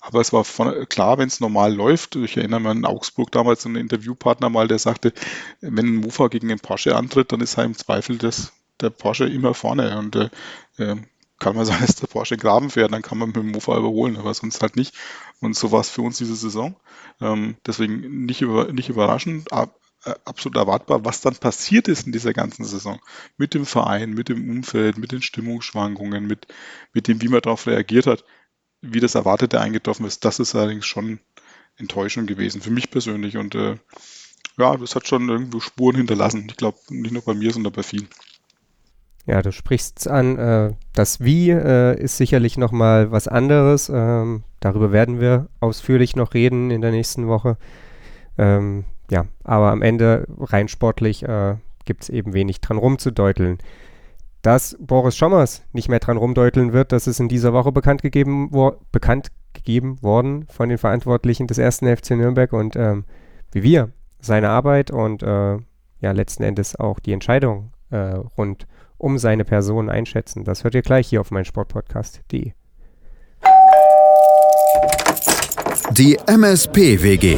Aber 0.01 0.20
es 0.20 0.34
war 0.34 0.44
von, 0.44 0.88
klar, 0.89 1.18
wenn 1.18 1.30
es 1.30 1.39
normal 1.39 1.74
läuft. 1.74 2.18
Ich 2.18 2.36
erinnere 2.36 2.60
mich 2.60 2.70
an 2.70 2.86
Augsburg 2.86 3.32
damals 3.32 3.66
einen 3.66 3.78
Interviewpartner 3.78 4.50
mal, 4.50 4.68
der 4.68 4.78
sagte, 4.78 5.13
wenn 5.62 5.88
ein 5.88 5.96
Mofa 5.96 6.28
gegen 6.28 6.51
einen 6.51 6.60
Porsche 6.60 6.98
antritt, 6.98 7.32
dann 7.32 7.39
ist 7.39 7.58
er 7.58 7.63
im 7.63 7.75
Zweifel 7.75 8.18
das, 8.18 8.51
der 8.82 8.89
Porsche 8.89 9.25
immer 9.25 9.54
vorne. 9.54 9.98
Und 9.98 10.18
äh, 10.18 10.30
äh 10.78 10.98
kann 11.39 11.56
man 11.56 11.66
sagen, 11.66 11.80
dass 11.88 11.96
der 11.96 12.08
Porsche 12.08 12.36
Graben 12.36 12.70
fährt, 12.70 12.92
dann 12.92 13.01
kann 13.01 13.18
man 13.18 13.30
mit 13.30 13.38
dem 13.38 13.51
Mofa 13.51 13.78
überholen, 13.78 14.18
aber 14.18 14.34
sonst 14.34 14.62
halt 14.62 14.75
nicht. 14.75 14.94
Und 15.39 15.56
so 15.56 15.72
war 15.72 15.80
es 15.80 15.89
für 15.89 16.01
uns 16.01 16.18
diese 16.18 16.36
Saison. 16.36 16.75
Ähm, 17.22 17.56
deswegen 17.66 18.25
nicht, 18.25 18.42
über, 18.42 18.72
nicht 18.74 18.89
überraschend, 18.89 19.54
ab, 19.54 19.74
absolut 20.25 20.58
erwartbar, 20.58 21.03
was 21.06 21.22
dann 21.22 21.36
passiert 21.36 21.88
ist 21.88 22.06
in 22.06 22.12
dieser 22.12 22.34
ganzen 22.34 22.63
Saison. 22.65 23.00
Mit 23.38 23.53
dem 23.53 23.65
Verein, 23.65 24.12
mit 24.12 24.29
dem 24.29 24.50
Umfeld, 24.50 24.98
mit 24.98 25.12
den 25.12 25.22
Stimmungsschwankungen, 25.22 26.25
mit, 26.25 26.48
mit 26.94 27.08
dem, 27.08 27.22
wie 27.22 27.27
man 27.27 27.41
darauf 27.41 27.68
reagiert 27.68 28.08
hat, 28.08 28.24
wie 28.82 29.00
das 29.00 29.15
Erwartete 29.15 29.60
eingetroffen 29.60 30.06
ist. 30.06 30.24
Das 30.24 30.39
ist 30.39 30.56
allerdings 30.56 30.86
schon 30.86 31.20
enttäuschend 31.77 32.27
gewesen, 32.27 32.62
für 32.62 32.72
mich 32.72 32.91
persönlich. 32.91 33.38
Und 33.38 33.56
äh, 33.56 33.77
ja, 34.58 34.75
das 34.77 34.96
hat 34.96 35.08
schon 35.08 35.27
irgendwo 35.29 35.60
Spuren 35.60 35.98
hinterlassen. 35.98 36.48
Ich 36.50 36.58
glaube, 36.58 36.77
nicht 36.89 37.12
nur 37.12 37.24
bei 37.24 37.34
mir, 37.34 37.51
sondern 37.51 37.74
bei 37.74 37.84
vielen. 37.84 38.08
Ja, 39.25 39.41
du 39.41 39.51
sprichst 39.51 40.00
es 40.00 40.08
an. 40.08 40.38
Äh, 40.38 40.74
das 40.94 41.20
Wie 41.20 41.50
äh, 41.50 42.01
ist 42.01 42.18
sicherlich 42.18 42.58
nochmal 42.58 43.12
was 43.12 43.27
anderes. 43.27 43.89
Ähm, 43.94 44.44
darüber 44.60 44.91
werden 44.91 45.20
wir 45.20 45.50
ausführlich 45.60 46.15
noch 46.15 46.34
reden 46.34 46.72
in 46.72 46.82
der 46.82 46.91
nächsten 46.91 47.27
Woche. 47.27 47.58
Ähm, 48.38 48.86
ja, 49.10 49.25
aber 49.44 49.72
am 49.72 49.82
Ende 49.82 50.28
rein 50.39 50.68
sportlich 50.68 51.24
äh, 51.24 51.56
gibt 51.86 52.04
es 52.04 52.10
eben 52.10 52.34
wenig 52.34 52.62
dran 52.62 52.78
rumzudeuteln. 52.78 53.58
Dass 54.42 54.78
Boris 54.80 55.18
Schommers 55.18 55.63
nicht 55.74 55.89
mehr 55.89 56.00
dran 56.00 56.18
rumdeuteln 56.18 56.72
wird, 56.72 56.92
das 56.92 57.08
ist 57.08 57.20
in 57.20 57.28
dieser 57.28 57.51
Woche 57.51 57.72
bekannt 57.72 58.01
gegeben, 58.01 58.50
wo, 58.51 58.74
bekannt 58.92 59.32
gegeben 59.54 60.01
worden 60.01 60.46
von 60.48 60.70
den 60.70 60.78
Verantwortlichen 60.78 61.48
des 61.48 61.58
ersten 61.58 61.94
FC 61.94 62.12
Nürnberg 62.12 62.54
und 62.54 62.75
ähm, 62.75 63.04
wie 63.51 63.63
wir 63.63 63.89
seine 64.22 64.50
Arbeit 64.50 64.92
und 64.92 65.24
äh, 65.24 65.58
ja 66.01 66.12
letzten 66.12 66.44
Endes 66.44 66.75
auch 66.78 67.00
die 67.00 67.12
Entscheidung 67.12 67.72
äh, 67.89 67.98
rund 67.98 68.68
um 68.98 69.18
seine 69.18 69.46
Person 69.46 69.89
einschätzen. 69.89 70.44
Das 70.44 70.63
hört 70.63 70.75
ihr 70.75 70.82
gleich 70.82 71.08
hier 71.08 71.22
auf 71.22 71.32
meinsportpodcast.de. 71.32 72.51
Die 75.92 76.18
MSP-WG. 76.28 77.38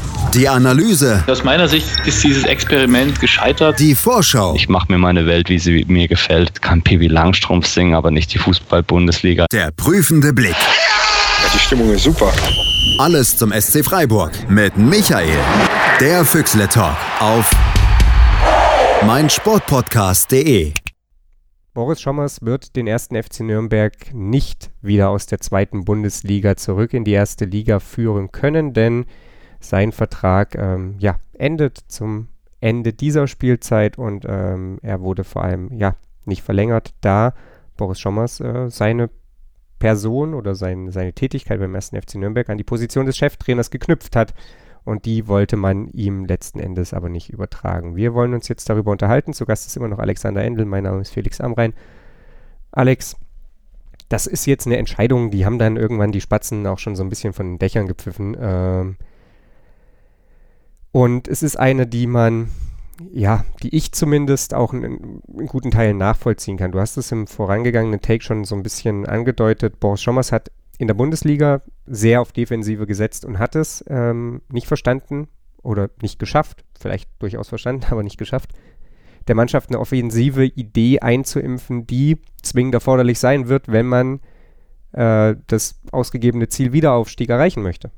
Die 0.33 0.47
Analyse. 0.47 1.21
Aus 1.27 1.43
meiner 1.43 1.67
Sicht 1.67 2.07
ist 2.07 2.23
dieses 2.23 2.45
Experiment 2.45 3.19
gescheitert. 3.19 3.77
Die 3.79 3.93
Vorschau. 3.93 4.55
Ich 4.55 4.69
mache 4.69 4.89
mir 4.89 4.97
meine 4.97 5.25
Welt, 5.25 5.49
wie 5.49 5.59
sie 5.59 5.83
mir 5.89 6.07
gefällt. 6.07 6.61
Kann 6.61 6.81
Piwi 6.81 7.07
Langstrumpf 7.07 7.67
singen, 7.67 7.95
aber 7.95 8.11
nicht 8.11 8.33
die 8.33 8.37
Fußball-Bundesliga. 8.37 9.47
Der 9.51 9.71
prüfende 9.71 10.31
Blick. 10.31 10.55
Ja, 10.55 11.49
die 11.53 11.59
Stimmung 11.59 11.91
ist 11.91 12.03
super. 12.03 12.31
Alles 12.97 13.35
zum 13.35 13.51
SC 13.51 13.83
Freiburg 13.83 14.31
mit 14.49 14.77
Michael. 14.77 15.37
Der 15.99 16.23
Füchsle 16.23 16.69
Talk 16.69 16.95
auf 17.19 17.51
meinsportpodcast.de. 19.05 20.71
Boris 21.73 21.99
Schommers 21.99 22.37
wird 22.41 22.77
den 22.77 22.87
ersten 22.87 23.21
FC 23.21 23.41
Nürnberg 23.41 23.93
nicht 24.13 24.71
wieder 24.81 25.09
aus 25.09 25.25
der 25.25 25.39
zweiten 25.41 25.83
Bundesliga 25.83 26.55
zurück 26.55 26.93
in 26.93 27.03
die 27.03 27.11
erste 27.11 27.43
Liga 27.43 27.81
führen 27.81 28.31
können, 28.31 28.73
denn 28.73 29.05
sein 29.61 29.91
Vertrag 29.91 30.55
ähm, 30.55 30.95
ja, 30.99 31.17
endet 31.33 31.77
zum 31.87 32.27
Ende 32.59 32.93
dieser 32.93 33.27
Spielzeit 33.27 33.97
und 33.97 34.25
ähm, 34.27 34.79
er 34.81 35.01
wurde 35.01 35.23
vor 35.23 35.43
allem 35.43 35.73
ja, 35.73 35.95
nicht 36.25 36.43
verlängert, 36.43 36.93
da 37.01 37.33
Boris 37.77 37.99
Schommers 37.99 38.39
äh, 38.39 38.69
seine 38.69 39.09
Person 39.79 40.35
oder 40.35 40.53
sein, 40.53 40.91
seine 40.91 41.13
Tätigkeit 41.13 41.59
beim 41.59 41.73
ersten 41.73 41.99
FC 41.99 42.15
Nürnberg 42.15 42.49
an 42.49 42.57
die 42.57 42.63
Position 42.63 43.07
des 43.07 43.17
Cheftrainers 43.17 43.71
geknüpft 43.71 44.15
hat 44.15 44.35
und 44.83 45.05
die 45.05 45.27
wollte 45.27 45.57
man 45.57 45.87
ihm 45.89 46.25
letzten 46.25 46.59
Endes 46.59 46.93
aber 46.93 47.09
nicht 47.09 47.29
übertragen. 47.31 47.95
Wir 47.95 48.13
wollen 48.13 48.33
uns 48.33 48.47
jetzt 48.47 48.69
darüber 48.69 48.91
unterhalten. 48.91 49.33
Zu 49.33 49.45
Gast 49.45 49.67
ist 49.67 49.77
immer 49.77 49.87
noch 49.87 49.99
Alexander 49.99 50.43
Endel. 50.43 50.65
Mein 50.65 50.83
Name 50.83 51.01
ist 51.01 51.11
Felix 51.11 51.41
Amrein. 51.41 51.73
Alex, 52.71 53.15
das 54.09 54.27
ist 54.27 54.45
jetzt 54.45 54.65
eine 54.65 54.77
Entscheidung, 54.77 55.31
die 55.31 55.45
haben 55.45 55.59
dann 55.59 55.77
irgendwann 55.77 56.11
die 56.11 56.21
Spatzen 56.21 56.65
auch 56.67 56.79
schon 56.79 56.95
so 56.95 57.03
ein 57.03 57.09
bisschen 57.09 57.33
von 57.33 57.47
den 57.47 57.59
Dächern 57.59 57.87
gepfiffen. 57.87 58.35
Ähm 58.39 58.97
und 60.91 61.27
es 61.27 61.43
ist 61.43 61.57
eine, 61.57 61.87
die 61.87 62.07
man, 62.07 62.49
ja, 63.11 63.45
die 63.63 63.75
ich 63.75 63.91
zumindest 63.91 64.53
auch 64.53 64.73
in, 64.73 64.83
in, 64.83 65.45
guten 65.47 65.71
Teilen 65.71 65.97
nachvollziehen 65.97 66.57
kann. 66.57 66.71
Du 66.71 66.79
hast 66.79 66.97
es 66.97 67.11
im 67.11 67.27
vorangegangenen 67.27 68.01
Take 68.01 68.23
schon 68.23 68.43
so 68.43 68.55
ein 68.55 68.63
bisschen 68.63 69.05
angedeutet. 69.05 69.79
Boris 69.79 70.01
Schommers 70.01 70.31
hat 70.31 70.51
in 70.77 70.87
der 70.87 70.93
Bundesliga 70.95 71.61
sehr 71.85 72.21
auf 72.21 72.31
Defensive 72.31 72.87
gesetzt 72.87 73.23
und 73.23 73.39
hat 73.39 73.55
es 73.55 73.83
ähm, 73.87 74.41
nicht 74.49 74.67
verstanden 74.67 75.27
oder 75.61 75.89
nicht 76.01 76.19
geschafft, 76.19 76.65
vielleicht 76.79 77.09
durchaus 77.19 77.49
verstanden, 77.49 77.85
aber 77.89 78.03
nicht 78.03 78.17
geschafft, 78.17 78.51
der 79.27 79.35
Mannschaft 79.35 79.69
eine 79.69 79.79
offensive 79.79 80.45
Idee 80.45 80.99
einzuimpfen, 80.99 81.85
die 81.85 82.17
zwingend 82.41 82.73
erforderlich 82.73 83.19
sein 83.19 83.47
wird, 83.47 83.67
wenn 83.67 83.85
man 83.85 84.19
äh, 84.93 85.35
das 85.47 85.79
ausgegebene 85.91 86.49
Ziel 86.49 86.73
Wiederaufstieg 86.73 87.29
erreichen 87.29 87.61
möchte. 87.61 87.91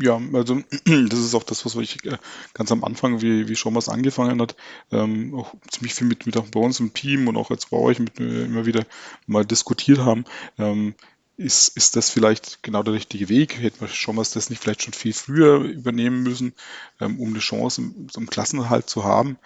Ja, 0.00 0.20
also 0.32 0.62
das 0.84 1.18
ist 1.18 1.34
auch 1.34 1.42
das, 1.42 1.64
was 1.66 1.74
ich 1.76 2.04
äh, 2.04 2.18
ganz 2.54 2.70
am 2.70 2.84
Anfang, 2.84 3.20
wie, 3.20 3.48
wie 3.48 3.56
Schommers 3.56 3.88
angefangen 3.88 4.40
hat, 4.40 4.54
ähm, 4.92 5.34
auch 5.34 5.54
ziemlich 5.70 5.94
viel 5.94 6.06
mit, 6.06 6.24
mit 6.24 6.36
auch 6.36 6.46
bei 6.48 6.60
uns 6.60 6.78
im 6.78 6.94
Team 6.94 7.26
und 7.26 7.36
auch 7.36 7.50
jetzt 7.50 7.70
bei 7.70 7.76
euch 7.78 7.98
mit, 7.98 8.20
äh, 8.20 8.44
immer 8.44 8.64
wieder 8.64 8.86
mal 9.26 9.44
diskutiert 9.44 9.98
haben. 9.98 10.24
Ähm, 10.56 10.94
ist, 11.36 11.76
ist 11.76 11.96
das 11.96 12.10
vielleicht 12.10 12.62
genau 12.62 12.82
der 12.84 12.94
richtige 12.94 13.28
Weg? 13.28 13.60
Hätte 13.60 13.80
man 13.80 13.88
schon 13.90 14.16
mal 14.16 14.22
das 14.22 14.50
nicht 14.50 14.62
vielleicht 14.62 14.82
schon 14.82 14.92
viel 14.92 15.12
früher 15.12 15.60
übernehmen 15.62 16.22
müssen, 16.22 16.54
ähm, 17.00 17.18
um 17.20 17.30
eine 17.30 17.38
Chance 17.40 17.80
im, 17.82 18.06
im 18.16 18.30
Klassenerhalt 18.30 18.88
zu 18.88 19.02
haben? 19.04 19.36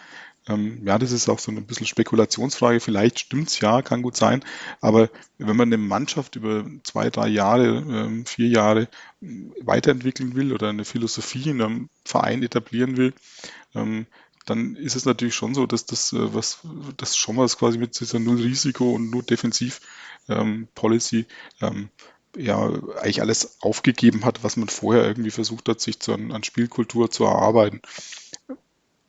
Ähm, 0.49 0.84
ja, 0.84 0.99
das 0.99 1.12
ist 1.12 1.28
auch 1.28 1.38
so 1.38 1.52
ein 1.52 1.66
bisschen 1.66 1.87
Spekulationsfrage. 1.87 2.80
Vielleicht 2.80 3.20
stimmt's 3.20 3.61
ja, 3.61 3.82
kann 3.82 4.02
gut 4.02 4.16
sein. 4.16 4.44
Aber 4.80 5.08
wenn 5.38 5.56
man 5.56 5.68
eine 5.68 5.78
Mannschaft 5.78 6.37
über 6.37 6.64
zwei, 6.82 7.11
drei 7.11 7.28
Jahre, 7.28 7.66
ähm, 7.66 8.26
vier 8.26 8.49
Jahre 8.49 8.88
ähm, 9.22 9.54
weiterentwickeln 9.61 10.34
will 10.34 10.52
oder 10.52 10.68
eine 10.68 10.84
Philosophie 10.84 11.50
in 11.50 11.62
einem 11.62 11.88
Verein 12.04 12.42
etablieren 12.42 12.96
will, 12.96 13.14
ähm, 13.75 14.06
dann 14.46 14.75
ist 14.75 14.96
es 14.96 15.04
natürlich 15.04 15.34
schon 15.37 15.54
so, 15.54 15.66
dass 15.66 15.87
das, 15.87 16.12
äh, 16.12 16.34
was 16.34 16.58
das 16.96 17.16
schon 17.16 17.37
mal 17.37 17.46
quasi 17.49 17.78
mit 17.78 17.99
dieser 18.00 18.18
Null 18.18 18.40
Risiko 18.42 18.92
und 18.92 19.11
Null 19.11 19.22
Defensiv 19.22 19.80
ähm, 20.28 20.68
ähm, 21.61 21.88
ja 22.37 22.70
eigentlich 22.96 23.20
alles 23.20 23.58
aufgegeben 23.61 24.25
hat, 24.25 24.42
was 24.42 24.56
man 24.56 24.68
vorher 24.68 25.04
irgendwie 25.04 25.30
versucht 25.30 25.68
hat, 25.68 25.80
sich 25.80 26.00
zu, 26.00 26.12
an, 26.14 26.32
an 26.32 26.42
Spielkultur 26.42 27.11
zu 27.11 27.25
erarbeiten. 27.25 27.80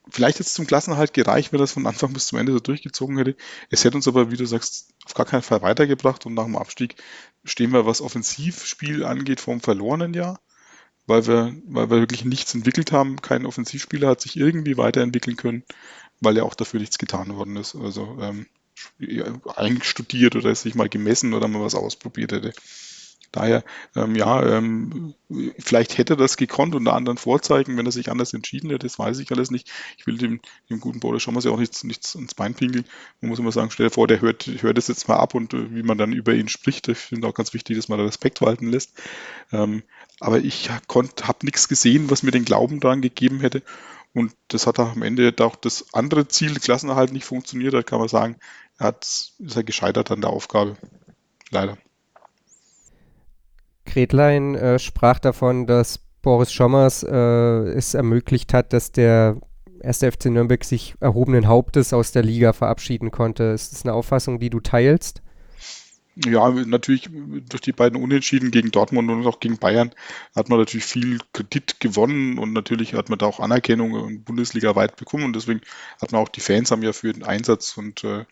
Vielleicht 0.09 0.39
jetzt 0.39 0.53
zum 0.53 0.67
Klassenhalt 0.67 1.13
gereicht, 1.13 1.53
wenn 1.53 1.59
das 1.59 1.71
von 1.71 1.87
Anfang 1.87 2.13
bis 2.13 2.27
zum 2.27 2.37
Ende 2.37 2.51
so 2.51 2.59
durchgezogen 2.59 3.17
hätte. 3.17 3.35
Es 3.69 3.83
hätte 3.85 3.95
uns 3.95 4.07
aber, 4.07 4.31
wie 4.31 4.37
du 4.37 4.45
sagst, 4.45 4.93
auf 5.05 5.13
gar 5.13 5.25
keinen 5.25 5.41
Fall 5.43 5.61
weitergebracht 5.61 6.25
und 6.25 6.33
nach 6.33 6.43
dem 6.43 6.57
Abstieg 6.57 6.95
stehen 7.45 7.71
wir, 7.71 7.85
was 7.85 8.01
Offensivspiel 8.01 9.05
angeht, 9.05 9.39
vor 9.39 9.53
dem 9.53 9.61
verlorenen 9.61 10.13
Jahr, 10.13 10.41
weil 11.07 11.25
wir, 11.27 11.55
weil 11.65 11.89
wir 11.89 11.99
wirklich 11.99 12.25
nichts 12.25 12.53
entwickelt 12.53 12.91
haben. 12.91 13.21
Kein 13.21 13.45
Offensivspieler 13.45 14.09
hat 14.09 14.21
sich 14.21 14.35
irgendwie 14.35 14.77
weiterentwickeln 14.77 15.37
können, 15.37 15.63
weil 16.19 16.37
ja 16.37 16.43
auch 16.43 16.55
dafür 16.55 16.81
nichts 16.81 16.97
getan 16.97 17.35
worden 17.35 17.55
ist. 17.55 17.75
Also 17.75 18.17
ähm, 18.21 18.47
einstudiert 19.55 20.35
oder 20.35 20.53
sich 20.55 20.75
mal 20.75 20.89
gemessen 20.89 21.33
oder 21.33 21.47
mal 21.47 21.61
was 21.61 21.75
ausprobiert 21.75 22.31
hätte. 22.31 22.53
Daher, 23.33 23.63
ähm, 23.95 24.15
ja, 24.15 24.45
ähm, 24.45 25.15
vielleicht 25.57 25.97
hätte 25.97 26.13
er 26.13 26.17
das 26.17 26.37
gekonnt 26.37 26.75
unter 26.75 26.93
anderen 26.93 27.17
Vorzeichen, 27.17 27.75
wenn 27.77 27.85
er 27.87 27.91
sich 27.91 28.11
anders 28.11 28.31
entschieden 28.31 28.69
hätte, 28.69 28.85
das 28.85 28.99
weiß 28.99 29.17
ich 29.17 29.31
alles 29.31 29.49
nicht. 29.49 29.71
Ich 29.97 30.05
will 30.05 30.19
dem, 30.19 30.39
dem 30.69 30.79
guten 30.79 30.99
Boris 30.99 31.23
schon 31.23 31.33
mal 31.33 31.41
ja 31.41 31.49
auch 31.49 31.57
nichts, 31.57 31.83
nichts 31.83 32.13
ins 32.13 32.35
Bein 32.35 32.53
pinkeln. 32.53 32.85
Man 33.21 33.29
muss 33.29 33.39
immer 33.39 33.51
sagen, 33.51 33.71
stell 33.71 33.87
dir 33.87 33.93
vor, 33.93 34.07
der 34.07 34.21
hört, 34.21 34.45
hört 34.61 34.77
es 34.77 34.87
jetzt 34.87 35.07
mal 35.07 35.17
ab 35.17 35.33
und 35.33 35.55
äh, 35.55 35.73
wie 35.73 35.81
man 35.81 35.97
dann 35.97 36.13
über 36.13 36.35
ihn 36.35 36.47
spricht. 36.47 36.87
Ich 36.89 36.99
finde 36.99 37.27
auch 37.27 37.33
ganz 37.33 37.55
wichtig, 37.55 37.75
dass 37.75 37.89
man 37.89 37.97
da 37.97 38.05
Respekt 38.05 38.39
walten 38.41 38.69
lässt. 38.69 39.01
Ähm, 39.51 39.81
aber 40.19 40.37
ich 40.37 40.69
habe 40.69 41.37
nichts 41.41 41.67
gesehen, 41.67 42.11
was 42.11 42.21
mir 42.21 42.31
den 42.31 42.45
Glauben 42.45 42.79
daran 42.79 43.01
gegeben 43.01 43.39
hätte. 43.39 43.63
Und 44.13 44.31
das 44.49 44.67
hat 44.67 44.77
auch 44.77 44.91
am 44.91 45.01
Ende 45.01 45.33
auch 45.39 45.55
das 45.55 45.91
andere 45.91 46.27
Ziel, 46.27 46.53
Klassenerhalt, 46.59 47.11
nicht 47.11 47.25
funktioniert. 47.25 47.73
Da 47.73 47.81
kann 47.81 47.97
man 47.97 48.09
sagen, 48.09 48.35
er 48.77 48.87
hat, 48.87 49.05
ist 49.05 49.55
er 49.55 49.63
gescheitert 49.63 50.11
an 50.11 50.21
der 50.21 50.29
Aufgabe. 50.29 50.77
Leider. 51.49 51.79
Gretlein 53.93 54.55
äh, 54.55 54.79
sprach 54.79 55.19
davon, 55.19 55.67
dass 55.67 55.99
Boris 56.23 56.51
Schommers 56.51 57.03
äh, 57.03 57.15
es 57.15 57.93
ermöglicht 57.93 58.53
hat, 58.53 58.73
dass 58.73 58.91
der 58.91 59.37
erste 59.81 60.11
FC 60.11 60.25
Nürnberg 60.25 60.63
sich 60.63 60.95
erhobenen 60.99 61.47
Hauptes 61.47 61.93
aus 61.93 62.11
der 62.11 62.23
Liga 62.23 62.53
verabschieden 62.53 63.11
konnte. 63.11 63.43
Ist 63.43 63.71
das 63.71 63.83
eine 63.83 63.93
Auffassung, 63.93 64.39
die 64.39 64.49
du 64.49 64.61
teilst? 64.61 65.21
Ja, 66.15 66.47
natürlich 66.51 67.09
durch 67.11 67.61
die 67.61 67.71
beiden 67.71 68.01
Unentschieden 68.01 68.51
gegen 68.51 68.69
Dortmund 68.69 69.09
und 69.09 69.25
auch 69.25 69.39
gegen 69.39 69.57
Bayern 69.57 69.91
hat 70.35 70.47
man 70.47 70.59
natürlich 70.59 70.85
viel 70.85 71.17
Kredit 71.33 71.79
gewonnen 71.79 72.37
und 72.37 72.53
natürlich 72.53 72.93
hat 72.93 73.09
man 73.09 73.17
da 73.17 73.25
auch 73.25 73.39
Anerkennung 73.39 74.23
Bundesliga 74.23 74.75
weit 74.75 74.95
bekommen 74.95 75.23
und 75.23 75.35
deswegen 75.35 75.61
hat 75.99 76.11
man 76.11 76.21
auch 76.21 76.29
die 76.29 76.41
Fans 76.41 76.69
haben 76.69 76.83
ja 76.83 76.93
für 76.93 77.11
den 77.11 77.23
Einsatz 77.23 77.77
und, 77.77 78.03
äh, 78.03 78.25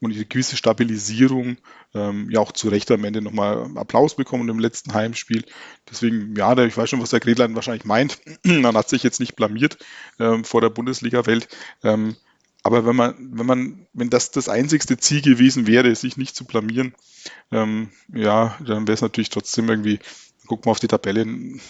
und 0.00 0.12
eine 0.12 0.24
gewisse 0.24 0.56
Stabilisierung 0.56 1.58
ähm, 1.94 2.28
ja 2.30 2.40
auch 2.40 2.50
zu 2.50 2.68
Recht 2.68 2.90
am 2.90 3.04
Ende 3.04 3.22
nochmal 3.22 3.70
Applaus 3.76 4.16
bekommen 4.16 4.48
im 4.48 4.58
letzten 4.58 4.92
Heimspiel. 4.92 5.44
Deswegen, 5.88 6.34
ja, 6.34 6.56
ich 6.58 6.76
weiß 6.76 6.90
schon, 6.90 7.00
was 7.00 7.10
der 7.10 7.20
Gretlein 7.20 7.54
wahrscheinlich 7.54 7.84
meint. 7.84 8.20
Man 8.44 8.76
hat 8.76 8.88
sich 8.88 9.04
jetzt 9.04 9.20
nicht 9.20 9.36
blamiert 9.36 9.78
ähm, 10.18 10.44
vor 10.44 10.60
der 10.60 10.70
Bundesliga-Welt. 10.70 11.48
Ähm, 11.84 12.16
aber 12.62 12.84
wenn 12.84 12.96
man, 12.96 13.14
wenn 13.32 13.46
man, 13.46 13.86
wenn 13.94 14.10
das 14.10 14.32
das 14.32 14.48
einzigste 14.48 14.98
Ziel 14.98 15.22
gewesen 15.22 15.66
wäre, 15.66 15.94
sich 15.94 16.16
nicht 16.16 16.36
zu 16.36 16.44
blamieren, 16.44 16.94
ähm, 17.50 17.90
ja, 18.12 18.56
dann 18.60 18.86
wäre 18.86 18.94
es 18.94 19.02
natürlich 19.02 19.30
trotzdem 19.30 19.68
irgendwie, 19.68 19.98
guck 20.46 20.64
mal 20.64 20.72
auf 20.72 20.80
die 20.80 20.88
Tabelle, 20.88 21.24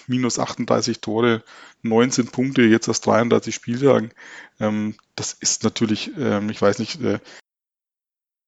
minus 0.07 0.39
38 0.39 1.01
Tore, 1.01 1.43
19 1.83 2.29
Punkte, 2.29 2.63
jetzt 2.63 2.89
aus 2.89 3.01
33 3.01 3.55
Spieltagen. 3.55 4.11
Ähm, 4.59 4.95
das 5.17 5.33
ist 5.33 5.65
natürlich, 5.65 6.11
ähm, 6.19 6.51
ich 6.51 6.61
weiß 6.61 6.79
nicht, 6.79 7.01
äh, 7.03 7.19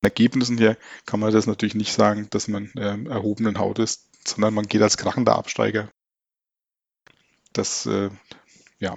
Ergebnissen 0.03 0.59
her 0.59 0.77
kann 1.07 1.21
man 1.21 1.33
das 1.33 1.47
natürlich 1.47 1.77
nicht 1.77 1.93
sagen, 1.93 2.27
dass 2.31 2.49
man 2.49 2.73
ähm, 2.77 3.07
erhobenen 3.07 3.59
Haut 3.59 3.79
ist, 3.79 4.09
sondern 4.27 4.53
man 4.55 4.67
geht 4.67 4.83
als 4.83 4.97
krachender 4.97 5.37
Absteiger. 5.37 5.89
Das, 7.53 7.87
äh, 7.87 8.11
ja, 8.81 8.97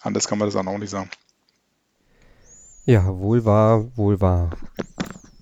anders 0.00 0.28
kann 0.28 0.38
man 0.38 0.46
das 0.46 0.56
auch 0.56 0.78
nicht 0.78 0.90
sagen. 0.90 1.10
Ja, 2.86 3.06
wohl 3.18 3.44
wahr, 3.44 3.96
wohl 3.96 4.20
wahr. 4.20 4.50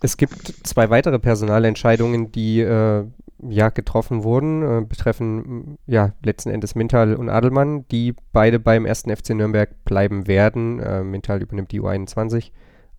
Es 0.02 0.16
gibt 0.16 0.52
zwei 0.64 0.90
weitere 0.90 1.18
Personalentscheidungen, 1.18 2.32
die 2.32 2.60
äh, 2.60 3.04
ja 3.48 3.68
getroffen 3.70 4.24
wurden, 4.24 4.62
äh, 4.62 4.84
betreffen 4.84 5.78
ja 5.86 6.12
letzten 6.24 6.50
Endes 6.50 6.74
Mintal 6.74 7.14
und 7.14 7.28
Adelmann, 7.28 7.86
die 7.88 8.14
beide 8.32 8.58
beim 8.58 8.84
ersten 8.84 9.14
FC 9.14 9.30
Nürnberg 9.30 9.84
bleiben 9.84 10.26
werden. 10.26 10.80
Äh, 10.80 11.04
Mintal 11.04 11.40
übernimmt 11.40 11.70
die 11.72 11.80
U21, 11.80 12.50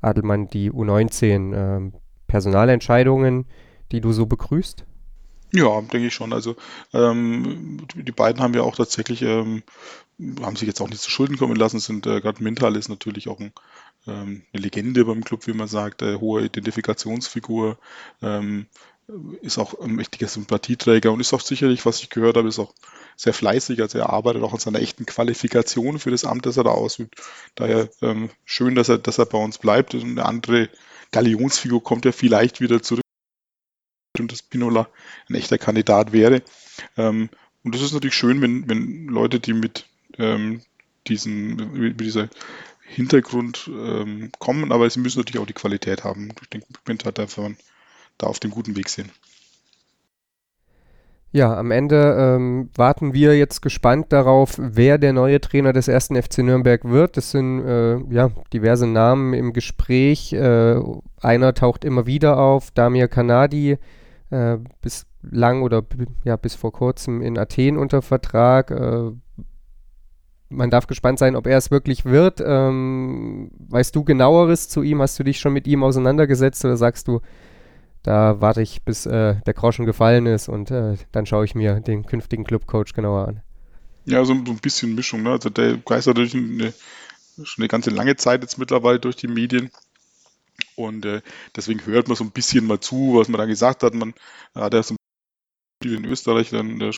Adelmann 0.02 0.48
die 0.48 0.72
U19. 0.72 1.54
Ähm, 1.54 1.94
Personalentscheidungen, 2.34 3.46
die 3.92 4.02
du 4.02 4.12
so 4.12 4.26
begrüßt? 4.26 4.86
Ja, 5.52 5.82
denke 5.82 6.08
ich 6.08 6.16
schon. 6.16 6.34
Also 6.34 6.56
ähm, 6.92 7.86
die 7.94 8.12
beiden 8.12 8.42
haben 8.42 8.56
ja 8.56 8.64
auch 8.64 8.76
tatsächlich, 8.76 9.22
ähm, 9.22 9.62
haben 10.42 10.56
sich 10.56 10.68
jetzt 10.68 10.82
auch 10.82 10.90
nicht 10.90 11.02
zu 11.02 11.12
Schulden 11.12 11.38
kommen 11.38 11.56
lassen, 11.56 11.80
sind 11.80 12.08
äh, 12.08 12.22
gerade 12.22 12.44
Mintal 12.44 12.76
ist 12.76 12.90
natürlich 12.90 13.28
auch 13.28 13.40
ein 13.40 13.52
ähm, 14.08 14.44
eine 14.54 14.64
Legende 14.64 15.06
beim 15.06 15.24
Club, 15.24 15.48
wie 15.48 15.54
man 15.54 15.68
sagt, 15.68 16.02
äh, 16.02 16.18
hohe 16.18 16.44
Identifikationsfigur, 16.46 17.78
ähm, 18.22 18.68
ist 19.42 19.58
auch 19.58 19.80
ein 19.80 19.92
mächtiger 19.92 20.28
Sympathieträger 20.28 21.12
und 21.12 21.20
ist 21.20 21.34
auch 21.34 21.42
sicherlich, 21.42 21.86
was 21.86 22.02
ich 22.02 22.10
gehört 22.10 22.38
habe, 22.38 22.48
ist 22.48 22.60
auch 22.60 22.74
sehr 23.18 23.34
fleißig. 23.34 23.82
Also 23.82 24.00
er 24.00 24.10
arbeitet 24.10 24.44
auch 24.44 24.54
an 24.54 24.60
seiner 24.60 24.80
echten 24.80 25.06
Qualifikation 25.06 26.00
für 26.00 26.12
das 26.12 26.24
Amt, 26.24 26.46
das 26.46 26.58
er 26.58 26.64
da 26.64 26.72
ausübt. 26.72 27.22
Daher 27.56 27.90
ähm, 28.02 28.30
schön, 28.46 28.76
dass 28.76 28.90
er, 28.90 28.98
dass 28.98 29.18
er 29.18 29.26
bei 29.26 29.38
uns 29.38 29.58
bleibt. 29.58 29.94
Und 29.94 30.04
eine 30.04 30.26
andere 30.26 30.70
Galionsfigur 31.12 31.84
kommt 31.84 32.06
ja 32.06 32.12
vielleicht 32.12 32.62
wieder 32.62 32.82
zurück 32.82 33.04
und 34.18 34.32
dass 34.32 34.42
Pinola 34.42 34.88
ein 35.30 35.36
echter 35.36 35.58
Kandidat 35.58 36.14
wäre. 36.14 36.42
Ähm, 36.98 37.30
und 37.64 37.76
das 37.76 37.82
ist 37.82 37.94
natürlich 37.94 38.16
schön, 38.16 38.42
wenn, 38.42 38.70
wenn 38.70 39.08
Leute, 39.08 39.40
die 39.40 39.54
mit 39.54 39.86
ähm, 40.18 40.62
diesen, 41.08 41.56
mit 41.74 42.00
dieser 42.00 42.30
Hintergrund 42.94 43.70
ähm, 43.74 44.32
kommen, 44.40 44.72
aber 44.72 44.90
sie 44.90 45.00
müssen 45.00 45.20
natürlich 45.20 45.42
auch 45.42 45.48
die 45.48 45.54
Qualität 45.54 46.04
haben. 46.04 46.30
Ich 46.42 46.50
denke, 46.50 46.68
Pigment 46.72 47.06
hat 47.06 47.20
einfach 47.20 47.50
da 48.18 48.28
auf 48.28 48.40
dem 48.40 48.52
guten 48.52 48.76
Weg 48.76 48.90
sind. 48.90 49.10
Ja, 51.36 51.58
am 51.58 51.72
Ende 51.72 52.16
ähm, 52.16 52.70
warten 52.76 53.16
wir 53.16 53.36
jetzt 53.36 53.62
gespannt 53.64 54.14
darauf, 54.14 54.54
wer 54.60 55.00
der 55.00 55.14
neue 55.14 55.42
Trainer 55.42 55.74
des 55.74 55.88
ersten 55.88 56.16
FC 56.22 56.40
Nürnberg 56.40 56.86
wird. 56.86 57.18
Es 57.18 57.32
sind 57.32 57.66
äh, 57.66 57.98
ja 58.12 58.30
diverse 58.54 58.86
Namen 58.86 59.34
im 59.34 59.52
Gespräch. 59.52 60.32
Äh, 60.34 60.80
einer 61.20 61.56
taucht 61.56 61.86
immer 61.86 62.06
wieder 62.06 62.38
auf, 62.38 62.70
Damir 62.70 63.08
Kanadi, 63.08 63.80
äh, 64.30 64.58
bislang 64.84 65.64
oder 65.64 65.84
ja 66.24 66.36
bis 66.36 66.54
vor 66.54 66.72
kurzem 66.72 67.24
in 67.24 67.36
Athen 67.40 67.78
unter 67.78 68.04
Vertrag. 68.04 68.70
Man 70.56 70.70
darf 70.70 70.88
gespannt 70.88 71.20
sein, 71.20 71.36
ob 71.36 71.48
er 71.48 71.58
es 71.58 71.72
wirklich 71.72 72.06
wird. 72.06 72.42
Ähm, 72.46 73.52
weißt 73.70 73.96
du 73.96 74.04
genaueres 74.04 74.70
zu 74.70 74.84
ihm? 74.84 75.02
Hast 75.02 75.18
du 75.20 75.24
dich 75.24 75.40
schon 75.40 75.54
mit 75.54 75.68
ihm 75.68 75.84
auseinandergesetzt 75.84 76.64
oder 76.64 76.78
sagst 76.78 77.08
du, 77.08 77.22
da 78.04 78.40
warte 78.42 78.62
ich, 78.62 78.84
bis 78.84 79.06
äh, 79.06 79.36
der 79.46 79.54
Groschen 79.54 79.86
gefallen 79.86 80.26
ist 80.26 80.50
und 80.50 80.72
äh, 80.72 80.96
dann 81.12 81.26
schaue 81.26 81.46
ich 81.46 81.56
mir 81.56 81.80
den 81.80 82.06
künftigen 82.06 82.44
Clubcoach 82.44 82.94
genauer 82.94 83.28
an? 83.28 83.42
Ja, 84.06 84.24
so, 84.26 84.34
so 84.34 84.52
ein 84.52 84.60
bisschen 84.60 84.94
Mischung. 84.96 85.24
Ne? 85.24 85.32
Also 85.32 85.50
der 85.50 85.78
geistert 85.78 86.18
durch 86.18 86.36
eine, 86.36 86.74
schon 87.44 87.64
eine 87.64 87.70
ganze 87.70 87.90
lange 87.90 88.16
Zeit 88.16 88.42
jetzt 88.42 88.58
mittlerweile 88.58 89.00
durch 89.00 89.16
die 89.16 89.28
Medien. 89.28 89.72
Und 90.76 91.06
äh, 91.06 91.22
deswegen 91.56 91.86
hört 91.86 92.08
man 92.08 92.18
so 92.18 92.24
ein 92.24 92.32
bisschen 92.32 92.68
mal 92.68 92.80
zu, 92.80 93.16
was 93.16 93.28
man 93.28 93.40
da 93.40 93.46
gesagt 93.46 93.84
hat. 93.84 93.94
Man 93.94 94.14
hat 94.54 94.74
ja 94.74 94.84
so 94.84 94.94
ein 94.94 94.98
bisschen 95.80 96.04
in 96.04 96.12
Österreich 96.12 96.50
dann 96.50 96.82
äh, 96.82 96.92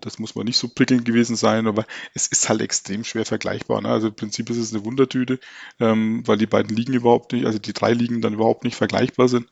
das 0.00 0.18
muss 0.18 0.34
man 0.34 0.44
nicht 0.44 0.58
so 0.58 0.68
prickelnd 0.68 1.04
gewesen 1.04 1.36
sein, 1.36 1.66
aber 1.66 1.86
es 2.14 2.26
ist 2.28 2.48
halt 2.48 2.60
extrem 2.60 3.04
schwer 3.04 3.24
vergleichbar. 3.24 3.80
Ne? 3.80 3.88
Also 3.88 4.08
im 4.08 4.14
Prinzip 4.14 4.50
ist 4.50 4.56
es 4.56 4.72
eine 4.72 4.84
Wundertüte, 4.84 5.40
ähm, 5.80 6.26
weil 6.26 6.38
die 6.38 6.46
beiden 6.46 6.74
Ligen 6.74 6.94
überhaupt 6.94 7.32
nicht, 7.32 7.46
also 7.46 7.58
die 7.58 7.72
drei 7.72 7.92
Ligen 7.92 8.20
dann 8.20 8.34
überhaupt 8.34 8.64
nicht 8.64 8.76
vergleichbar 8.76 9.28
sind. 9.28 9.48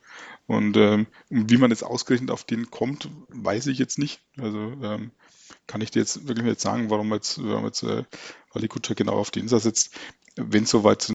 Und 0.46 0.77
ähm, 0.77 1.07
wie 1.29 1.57
man 1.57 1.70
jetzt 1.70 1.85
ausgerechnet 1.85 2.31
auf 2.31 2.44
den 2.44 2.70
kommt, 2.70 3.09
weiß 3.29 3.66
ich 3.68 3.79
jetzt 3.79 3.99
nicht. 3.99 4.20
Also 4.37 4.59
ähm, 4.83 5.12
kann 5.66 5.81
ich 5.81 5.90
dir 5.90 6.01
jetzt 6.01 6.27
wirklich 6.27 6.46
nicht 6.46 6.61
sagen, 6.61 6.90
warum 6.90 7.12
jetzt, 7.12 7.42
warum 7.42 7.64
jetzt 7.64 7.83
äh, 7.83 8.05
Kutscher 8.68 8.94
genau 8.94 9.14
auf 9.14 9.31
den 9.31 9.49
sitzt. 9.49 9.94
Wenn 10.37 10.64
es 10.64 10.70
soweit 10.70 11.03
sind, 11.03 11.14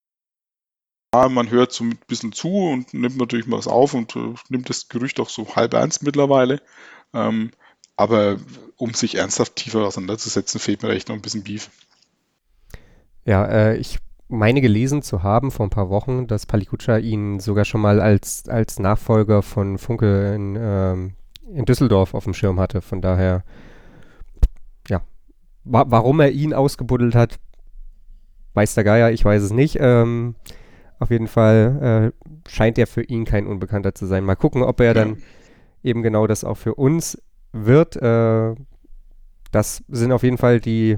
ja, 1.13 1.29
man 1.29 1.49
hört 1.49 1.71
so 1.71 1.83
ein 1.85 1.97
bisschen 2.07 2.33
zu 2.33 2.49
und 2.49 2.93
nimmt 2.93 3.17
natürlich 3.17 3.47
mal 3.47 3.57
was 3.57 3.67
auf 3.67 3.93
und 3.93 4.15
äh, 4.15 4.33
nimmt 4.49 4.69
das 4.69 4.89
Gerücht 4.89 5.19
auch 5.19 5.29
so 5.29 5.55
halb 5.55 5.73
ernst 5.73 6.03
mittlerweile. 6.03 6.61
Ähm, 7.13 7.51
aber 7.95 8.37
um 8.77 8.93
sich 8.93 9.15
ernsthaft 9.15 9.55
tiefer 9.55 9.85
auseinanderzusetzen, 9.85 10.59
fehlt 10.59 10.83
mir 10.83 10.89
echt 10.89 11.07
noch 11.07 11.15
ein 11.15 11.21
bisschen 11.21 11.43
Beef. 11.43 11.69
Ja, 13.25 13.45
äh, 13.45 13.77
ich 13.77 13.97
meine 14.27 14.61
gelesen 14.61 15.01
zu 15.01 15.23
haben 15.23 15.51
vor 15.51 15.65
ein 15.65 15.71
paar 15.71 15.89
Wochen, 15.89 16.27
dass 16.27 16.45
Palikutscha 16.45 16.97
ihn 16.97 17.39
sogar 17.39 17.65
schon 17.65 17.81
mal 17.81 18.01
als, 18.01 18.47
als 18.49 18.79
Nachfolger 18.79 19.41
von 19.41 19.77
Funke 19.77 20.33
in, 20.33 20.57
ähm, 20.59 21.13
in 21.53 21.65
Düsseldorf 21.65 22.13
auf 22.13 22.23
dem 22.23 22.33
Schirm 22.33 22.59
hatte. 22.59 22.81
Von 22.81 23.01
daher, 23.01 23.43
ja, 24.87 25.01
wa 25.63 25.85
warum 25.87 26.19
er 26.19 26.31
ihn 26.31 26.53
ausgebuddelt 26.53 27.15
hat, 27.15 27.39
weiß 28.55 28.73
der 28.73 28.83
Geier, 28.83 29.11
ich 29.11 29.23
weiß 29.23 29.43
es 29.43 29.51
nicht. 29.51 29.77
Ähm, 29.79 30.35
auf 30.99 31.11
jeden 31.11 31.27
Fall 31.27 32.13
äh, 32.13 32.49
scheint 32.49 32.77
er 32.77 32.87
für 32.87 33.03
ihn 33.03 33.25
kein 33.25 33.47
Unbekannter 33.47 33.93
zu 33.93 34.05
sein. 34.05 34.23
Mal 34.23 34.35
gucken, 34.35 34.63
ob 34.63 34.79
er 34.79 34.87
ja. 34.87 34.93
dann 34.93 35.17
eben 35.83 36.01
genau 36.01 36.25
das 36.25 36.43
auch 36.43 36.55
für 36.55 36.75
uns 36.75 37.21
wird. 37.55 37.95
Äh, 37.95 38.55
das 39.51 39.83
sind 39.87 40.11
auf 40.11 40.23
jeden 40.23 40.37
Fall 40.37 40.59
die 40.59 40.97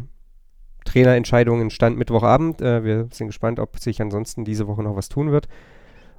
Trainerentscheidungen 0.85 1.69
Stand 1.69 1.97
Mittwochabend. 1.97 2.61
Äh, 2.61 2.83
wir 2.83 3.07
sind 3.11 3.27
gespannt, 3.27 3.59
ob 3.59 3.77
sich 3.79 4.01
ansonsten 4.01 4.45
diese 4.45 4.67
Woche 4.67 4.83
noch 4.83 4.95
was 4.95 5.09
tun 5.09 5.31
wird. 5.31 5.47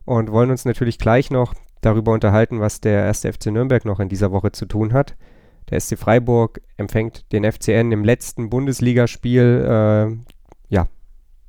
Und 0.05 0.31
wollen 0.31 0.51
uns 0.51 0.65
natürlich 0.65 0.99
gleich 0.99 1.31
noch 1.31 1.55
darüber 1.81 2.13
unterhalten, 2.13 2.61
was 2.61 2.81
der 2.81 3.05
erste 3.05 3.33
FC 3.33 3.47
Nürnberg 3.47 3.85
noch 3.85 4.01
in 4.01 4.09
dieser 4.09 4.33
Woche 4.33 4.53
zu 4.53 4.67
tun 4.67 4.93
hat. 4.93 5.17
Der 5.71 5.81
SC 5.81 5.99
Freiburg 5.99 6.61
empfängt 6.77 7.31
den 7.33 7.45
FCN 7.45 7.93
im 7.93 8.05
letzten 8.05 8.49
Bundesligaspiel 8.49 9.65
äh, 9.69 10.17
ja, 10.69 10.89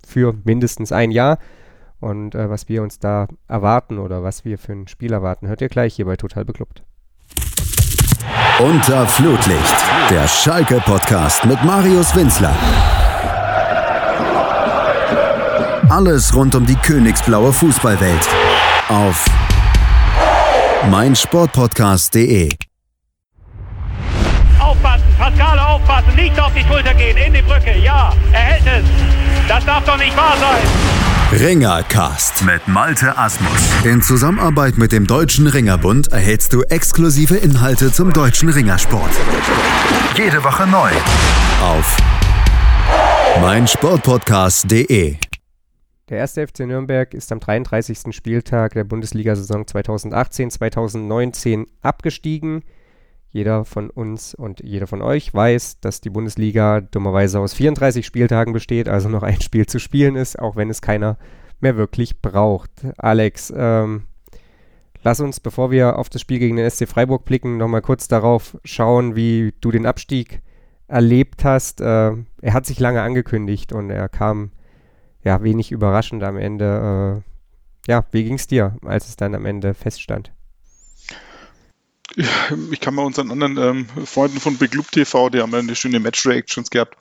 für 0.05 0.35
mindestens 0.43 0.91
ein 0.91 1.11
Jahr. 1.11 1.39
Und 2.01 2.35
äh, 2.35 2.49
was 2.49 2.67
wir 2.67 2.83
uns 2.83 2.99
da 2.99 3.27
erwarten 3.47 3.97
oder 3.97 4.23
was 4.23 4.43
wir 4.45 4.57
für 4.57 4.73
ein 4.73 4.87
Spiel 4.87 5.13
erwarten, 5.13 5.47
hört 5.47 5.61
ihr 5.61 5.69
gleich 5.69 5.95
hier 5.95 6.05
bei 6.05 6.15
Total 6.15 6.45
Beklubbt. 6.45 6.83
Unter 8.59 9.07
Flutlicht, 9.07 9.75
der 10.09 10.27
Schalke-Podcast 10.27 11.45
mit 11.45 11.63
Marius 11.63 12.13
Winzler. 12.13 12.53
Alles 15.87 16.35
rund 16.35 16.53
um 16.55 16.65
die 16.65 16.75
königsblaue 16.75 17.53
Fußballwelt 17.53 18.27
auf 18.89 19.23
meinsportpodcast.de. 20.89 22.49
Aufpassen, 24.59 25.05
Pascal, 25.17 25.57
aufpassen, 25.57 26.15
nicht 26.15 26.37
auf 26.37 26.51
die 26.53 26.63
Schulter 26.63 26.93
gehen, 26.95 27.15
in 27.15 27.33
die 27.33 27.41
Brücke, 27.41 27.77
ja, 27.77 28.11
er 28.33 28.39
hält 28.39 28.67
es. 28.67 28.85
Das 29.47 29.63
darf 29.63 29.85
doch 29.85 29.97
nicht 29.97 30.17
wahr 30.17 30.35
sein. 30.37 30.98
Ringercast 31.31 32.43
mit 32.43 32.67
Malte 32.67 33.15
Asmus. 33.15 33.85
In 33.85 34.01
Zusammenarbeit 34.01 34.79
mit 34.79 34.91
dem 34.91 35.05
Deutschen 35.05 35.45
Ringerbund 35.45 36.11
erhältst 36.11 36.53
du 36.53 36.63
exklusive 36.63 37.35
Inhalte 37.35 37.91
zum 37.91 38.11
deutschen 38.11 38.49
Ringersport. 38.49 39.11
Jede 40.17 40.43
Woche 40.43 40.65
neu. 40.65 40.89
Auf 41.61 41.97
meinsportpodcast.de. 43.41 45.17
Der 46.09 46.17
erste 46.17 46.47
FC 46.47 46.61
Nürnberg 46.61 47.13
ist 47.13 47.31
am 47.31 47.39
33. 47.39 48.05
Spieltag 48.09 48.73
der 48.73 48.85
Bundesliga-Saison 48.85 49.65
2018-2019 49.65 51.67
abgestiegen. 51.83 52.63
Jeder 53.31 53.63
von 53.63 53.89
uns 53.89 54.33
und 54.33 54.61
jeder 54.61 54.87
von 54.87 55.01
euch 55.01 55.33
weiß, 55.33 55.79
dass 55.81 56.01
die 56.01 56.09
Bundesliga 56.09 56.81
dummerweise 56.81 57.39
aus 57.39 57.53
34 57.53 58.05
Spieltagen 58.05 58.53
besteht, 58.53 58.89
also 58.89 59.07
noch 59.07 59.23
ein 59.23 59.39
Spiel 59.41 59.67
zu 59.67 59.79
spielen 59.79 60.15
ist, 60.15 60.39
auch 60.39 60.55
wenn 60.55 60.69
es 60.69 60.81
keiner 60.81 61.17
mehr 61.59 61.77
wirklich 61.77 62.21
braucht. 62.21 62.71
Alex, 62.97 63.53
ähm, 63.55 64.03
lass 65.03 65.19
uns, 65.19 65.39
bevor 65.39 65.69
wir 65.69 65.99
auf 65.99 66.09
das 66.09 66.21
Spiel 66.21 66.39
gegen 66.39 66.55
den 66.55 66.69
SC 66.69 66.87
Freiburg 66.87 67.25
blicken, 67.25 67.57
nochmal 67.57 67.81
kurz 67.81 68.07
darauf 68.07 68.57
schauen, 68.63 69.15
wie 69.15 69.53
du 69.61 69.69
den 69.71 69.85
Abstieg 69.85 70.41
erlebt 70.87 71.43
hast. 71.43 71.81
Äh, 71.81 72.13
er 72.41 72.53
hat 72.53 72.65
sich 72.65 72.79
lange 72.79 73.01
angekündigt 73.01 73.73
und 73.73 73.91
er 73.91 74.09
kam 74.09 74.51
ja 75.23 75.43
wenig 75.43 75.71
überraschend 75.71 76.23
am 76.23 76.37
Ende. 76.37 77.23
Äh, 77.87 77.91
ja, 77.91 78.05
wie 78.11 78.23
ging 78.23 78.35
es 78.35 78.47
dir, 78.47 78.75
als 78.83 79.07
es 79.07 79.15
dann 79.15 79.35
am 79.35 79.45
Ende 79.45 79.73
feststand? 79.73 80.31
Ich 82.71 82.79
kann 82.79 82.95
mal 82.95 83.05
unseren 83.05 83.31
anderen 83.31 83.57
ähm, 83.57 84.05
Freunden 84.05 84.39
von 84.39 84.57
Big 84.57 84.71
TV, 84.91 85.29
die 85.29 85.41
haben 85.41 85.51
ja 85.51 85.59
eine 85.59 85.75
schöne 85.75 85.99
Match-Reactions 85.99 86.69
gehabt 86.69 86.97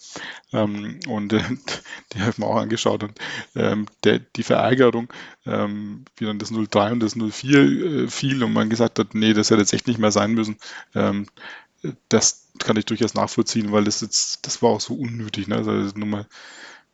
ähm, 0.52 1.00
und 1.08 1.32
äh, 1.32 1.42
die 2.12 2.20
habe 2.20 2.30
ich 2.30 2.38
mir 2.38 2.46
auch 2.46 2.56
angeschaut 2.56 3.02
und 3.02 3.18
ähm, 3.56 3.86
der, 4.04 4.20
die 4.20 4.42
Verärgerung, 4.42 5.12
ähm, 5.44 6.04
wie 6.16 6.26
dann 6.26 6.38
das 6.38 6.50
03 6.50 6.92
und 6.92 7.00
das 7.00 7.16
04 7.16 7.58
äh, 7.58 8.08
fiel 8.08 8.42
und 8.44 8.52
man 8.52 8.70
gesagt 8.70 8.98
hat, 8.98 9.14
nee, 9.14 9.32
das 9.32 9.50
hätte 9.50 9.60
jetzt 9.60 9.72
echt 9.72 9.88
nicht 9.88 9.98
mehr 9.98 10.12
sein 10.12 10.32
müssen, 10.32 10.56
ähm, 10.94 11.26
das 12.08 12.48
kann 12.58 12.76
ich 12.76 12.86
durchaus 12.86 13.14
nachvollziehen, 13.14 13.72
weil 13.72 13.84
das 13.84 14.00
jetzt, 14.00 14.46
das 14.46 14.62
war 14.62 14.70
auch 14.70 14.80
so 14.80 14.94
unnötig, 14.94 15.48
ne? 15.48 15.56
also 15.56 15.72
Nummer 15.96 16.26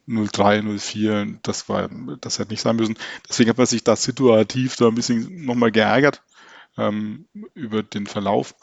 03, 0.06 0.62
04, 0.62 1.38
das 1.42 1.68
war, 1.68 1.88
das 2.20 2.38
hätte 2.38 2.52
nicht 2.52 2.60
sein 2.60 2.76
müssen. 2.76 2.96
Deswegen 3.28 3.48
hat 3.48 3.56
man 3.56 3.66
sich 3.66 3.84
da 3.84 3.96
situativ 3.96 4.76
da 4.76 4.88
ein 4.88 4.94
bisschen 4.94 5.46
nochmal 5.46 5.72
geärgert 5.72 6.22
ähm, 6.76 7.26
über 7.54 7.82
den 7.82 8.06
Verlauf. 8.06 8.54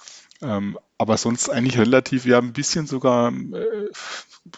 Ähm, 0.42 0.78
aber 0.98 1.18
sonst 1.18 1.50
eigentlich 1.50 1.78
relativ, 1.78 2.26
ja, 2.26 2.40
ein 2.40 2.54
bisschen 2.54 2.88
sogar, 2.88 3.32
äh, 3.32 3.90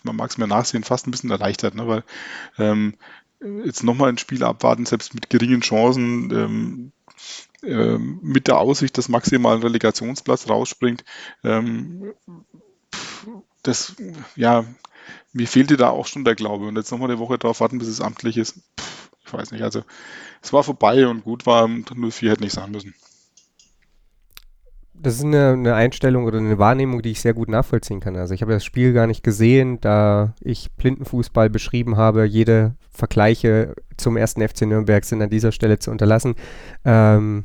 man 0.03 0.15
mag 0.15 0.29
es 0.29 0.37
mir 0.37 0.47
nachsehen, 0.47 0.83
fast 0.83 1.07
ein 1.07 1.11
bisschen 1.11 1.31
erleichtert, 1.31 1.75
ne? 1.75 1.87
weil 1.87 2.03
ähm, 2.57 2.95
jetzt 3.65 3.83
nochmal 3.83 4.09
ein 4.09 4.17
Spiel 4.17 4.43
abwarten, 4.43 4.85
selbst 4.85 5.13
mit 5.13 5.29
geringen 5.29 5.61
Chancen, 5.61 6.31
ähm, 6.31 6.91
äh, 7.63 7.97
mit 7.97 8.47
der 8.47 8.59
Aussicht, 8.59 8.97
dass 8.97 9.09
maximal 9.09 9.57
ein 9.57 9.63
Relegationsplatz 9.63 10.47
rausspringt, 10.47 11.03
ähm, 11.43 12.13
das, 13.61 13.95
ja, 14.35 14.65
mir 15.31 15.47
fehlte 15.47 15.77
da 15.77 15.89
auch 15.89 16.05
schon 16.05 16.25
der 16.25 16.35
Glaube. 16.35 16.67
Und 16.67 16.75
jetzt 16.75 16.91
nochmal 16.91 17.09
eine 17.09 17.19
Woche 17.19 17.37
drauf 17.37 17.59
warten, 17.59 17.79
bis 17.79 17.87
es 17.87 18.01
amtlich 18.01 18.37
ist. 18.37 18.59
Pff, 18.79 19.09
ich 19.25 19.33
weiß 19.33 19.51
nicht. 19.51 19.63
Also, 19.63 19.83
es 20.41 20.53
war 20.53 20.63
vorbei 20.63 21.07
und 21.07 21.23
gut 21.23 21.45
war, 21.45 21.67
04 21.67 22.31
hätte 22.31 22.43
nicht 22.43 22.53
sein 22.53 22.71
müssen 22.71 22.93
das 25.03 25.15
ist 25.15 25.25
eine, 25.25 25.51
eine, 25.51 25.75
Einstellung 25.75 26.25
oder 26.25 26.39
eine 26.39 26.57
Wahrnehmung, 26.57 27.01
die 27.01 27.11
ich 27.11 27.21
sehr 27.21 27.33
gut 27.33 27.49
nachvollziehen 27.49 27.99
kann. 27.99 28.15
Also 28.15 28.33
ich 28.33 28.41
habe 28.41 28.53
das 28.53 28.63
Spiel 28.63 28.93
gar 28.93 29.05
nicht 29.05 29.23
gesehen, 29.23 29.79
da 29.81 30.33
ich 30.39 30.71
Blindenfußball 30.71 31.49
beschrieben 31.49 31.97
habe. 31.97 32.25
Jede 32.25 32.75
Vergleiche 32.89 33.75
zum 33.97 34.17
ersten 34.17 34.47
FC 34.47 34.61
Nürnberg 34.61 35.03
sind 35.03 35.21
an 35.21 35.29
dieser 35.29 35.51
Stelle 35.51 35.77
zu 35.77 35.91
unterlassen. 35.91 36.35
Ähm, 36.85 37.43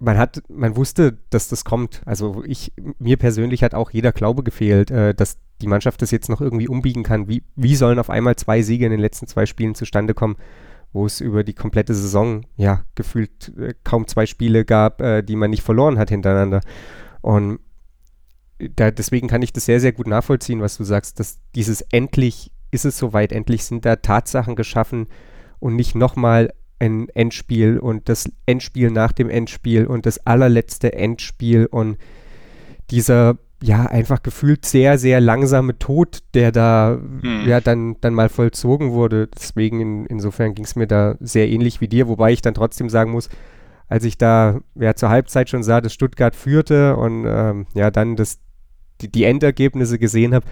man 0.00 0.18
hat, 0.18 0.42
man 0.48 0.76
wusste, 0.76 1.16
dass 1.30 1.48
das 1.48 1.64
kommt. 1.64 2.02
Also 2.04 2.42
ich, 2.46 2.72
mir 2.98 3.16
persönlich 3.16 3.62
hat 3.62 3.74
auch 3.74 3.90
jeder 3.90 4.12
Glaube 4.12 4.42
gefehlt, 4.42 4.90
äh, 4.90 5.14
dass 5.14 5.38
die 5.62 5.68
Mannschaft 5.68 6.02
das 6.02 6.10
jetzt 6.10 6.28
noch 6.28 6.40
irgendwie 6.40 6.68
umbiegen 6.68 7.04
kann. 7.04 7.28
Wie, 7.28 7.44
wie 7.54 7.76
sollen 7.76 7.98
auf 7.98 8.10
einmal 8.10 8.36
zwei 8.36 8.62
Siege 8.62 8.84
in 8.84 8.90
den 8.90 9.00
letzten 9.00 9.28
zwei 9.28 9.46
Spielen 9.46 9.74
zustande 9.74 10.12
kommen? 10.12 10.36
Wo 10.94 11.04
es 11.04 11.20
über 11.20 11.44
die 11.44 11.52
komplette 11.52 11.92
Saison 11.92 12.46
ja 12.56 12.84
gefühlt 12.94 13.52
äh, 13.58 13.74
kaum 13.84 14.06
zwei 14.06 14.24
Spiele 14.24 14.64
gab, 14.64 15.02
äh, 15.02 15.22
die 15.22 15.36
man 15.36 15.50
nicht 15.50 15.62
verloren 15.62 15.98
hat 15.98 16.08
hintereinander. 16.08 16.60
Und 17.20 17.58
da, 18.58 18.90
deswegen 18.90 19.28
kann 19.28 19.42
ich 19.42 19.52
das 19.52 19.66
sehr, 19.66 19.80
sehr 19.80 19.92
gut 19.92 20.06
nachvollziehen, 20.06 20.62
was 20.62 20.78
du 20.78 20.84
sagst, 20.84 21.20
dass 21.20 21.40
dieses 21.54 21.82
endlich 21.90 22.52
ist 22.70 22.84
es 22.84 22.96
soweit, 22.96 23.32
endlich 23.32 23.64
sind 23.64 23.84
da 23.84 23.96
Tatsachen 23.96 24.56
geschaffen 24.56 25.08
und 25.58 25.76
nicht 25.76 25.94
nochmal 25.94 26.52
ein 26.78 27.08
Endspiel 27.08 27.78
und 27.78 28.08
das 28.08 28.30
Endspiel 28.46 28.90
nach 28.90 29.12
dem 29.12 29.30
Endspiel 29.30 29.86
und 29.86 30.06
das 30.06 30.24
allerletzte 30.26 30.92
Endspiel 30.92 31.66
und 31.66 31.98
dieser 32.90 33.38
ja, 33.64 33.86
einfach 33.86 34.22
gefühlt 34.22 34.66
sehr, 34.66 34.98
sehr 34.98 35.22
langsame 35.22 35.78
Tod, 35.78 36.18
der 36.34 36.52
da 36.52 36.98
hm. 37.22 37.48
ja 37.48 37.62
dann, 37.62 37.96
dann 38.02 38.12
mal 38.12 38.28
vollzogen 38.28 38.92
wurde. 38.92 39.28
Deswegen 39.28 39.80
in, 39.80 40.06
insofern 40.06 40.54
ging 40.54 40.66
es 40.66 40.76
mir 40.76 40.86
da 40.86 41.16
sehr 41.20 41.48
ähnlich 41.48 41.80
wie 41.80 41.88
dir, 41.88 42.06
wobei 42.06 42.32
ich 42.32 42.42
dann 42.42 42.52
trotzdem 42.52 42.90
sagen 42.90 43.10
muss, 43.10 43.30
als 43.88 44.04
ich 44.04 44.18
da 44.18 44.60
ja 44.74 44.94
zur 44.94 45.08
Halbzeit 45.08 45.48
schon 45.48 45.62
sah, 45.62 45.80
dass 45.80 45.94
Stuttgart 45.94 46.36
führte 46.36 46.96
und 46.96 47.24
ähm, 47.26 47.66
ja 47.72 47.90
dann 47.90 48.16
das, 48.16 48.38
die, 49.00 49.10
die 49.10 49.24
Endergebnisse 49.24 49.98
gesehen 49.98 50.34
habe, 50.34 50.44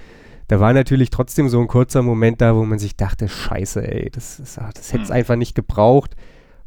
da 0.48 0.59
war 0.59 0.72
natürlich 0.72 1.11
trotzdem 1.11 1.51
so 1.51 1.61
ein 1.61 1.68
kurzer 1.68 2.01
Moment 2.01 2.40
da, 2.40 2.57
wo 2.57 2.64
man 2.64 2.79
sich 2.79 2.96
dachte, 2.96 3.29
scheiße, 3.29 3.87
ey, 3.92 4.09
das, 4.09 4.38
das, 4.38 4.55
das 4.55 4.90
hätte 4.90 5.03
es 5.03 5.09
hm. 5.11 5.16
einfach 5.16 5.37
nicht 5.37 5.55
gebraucht. 5.55 6.16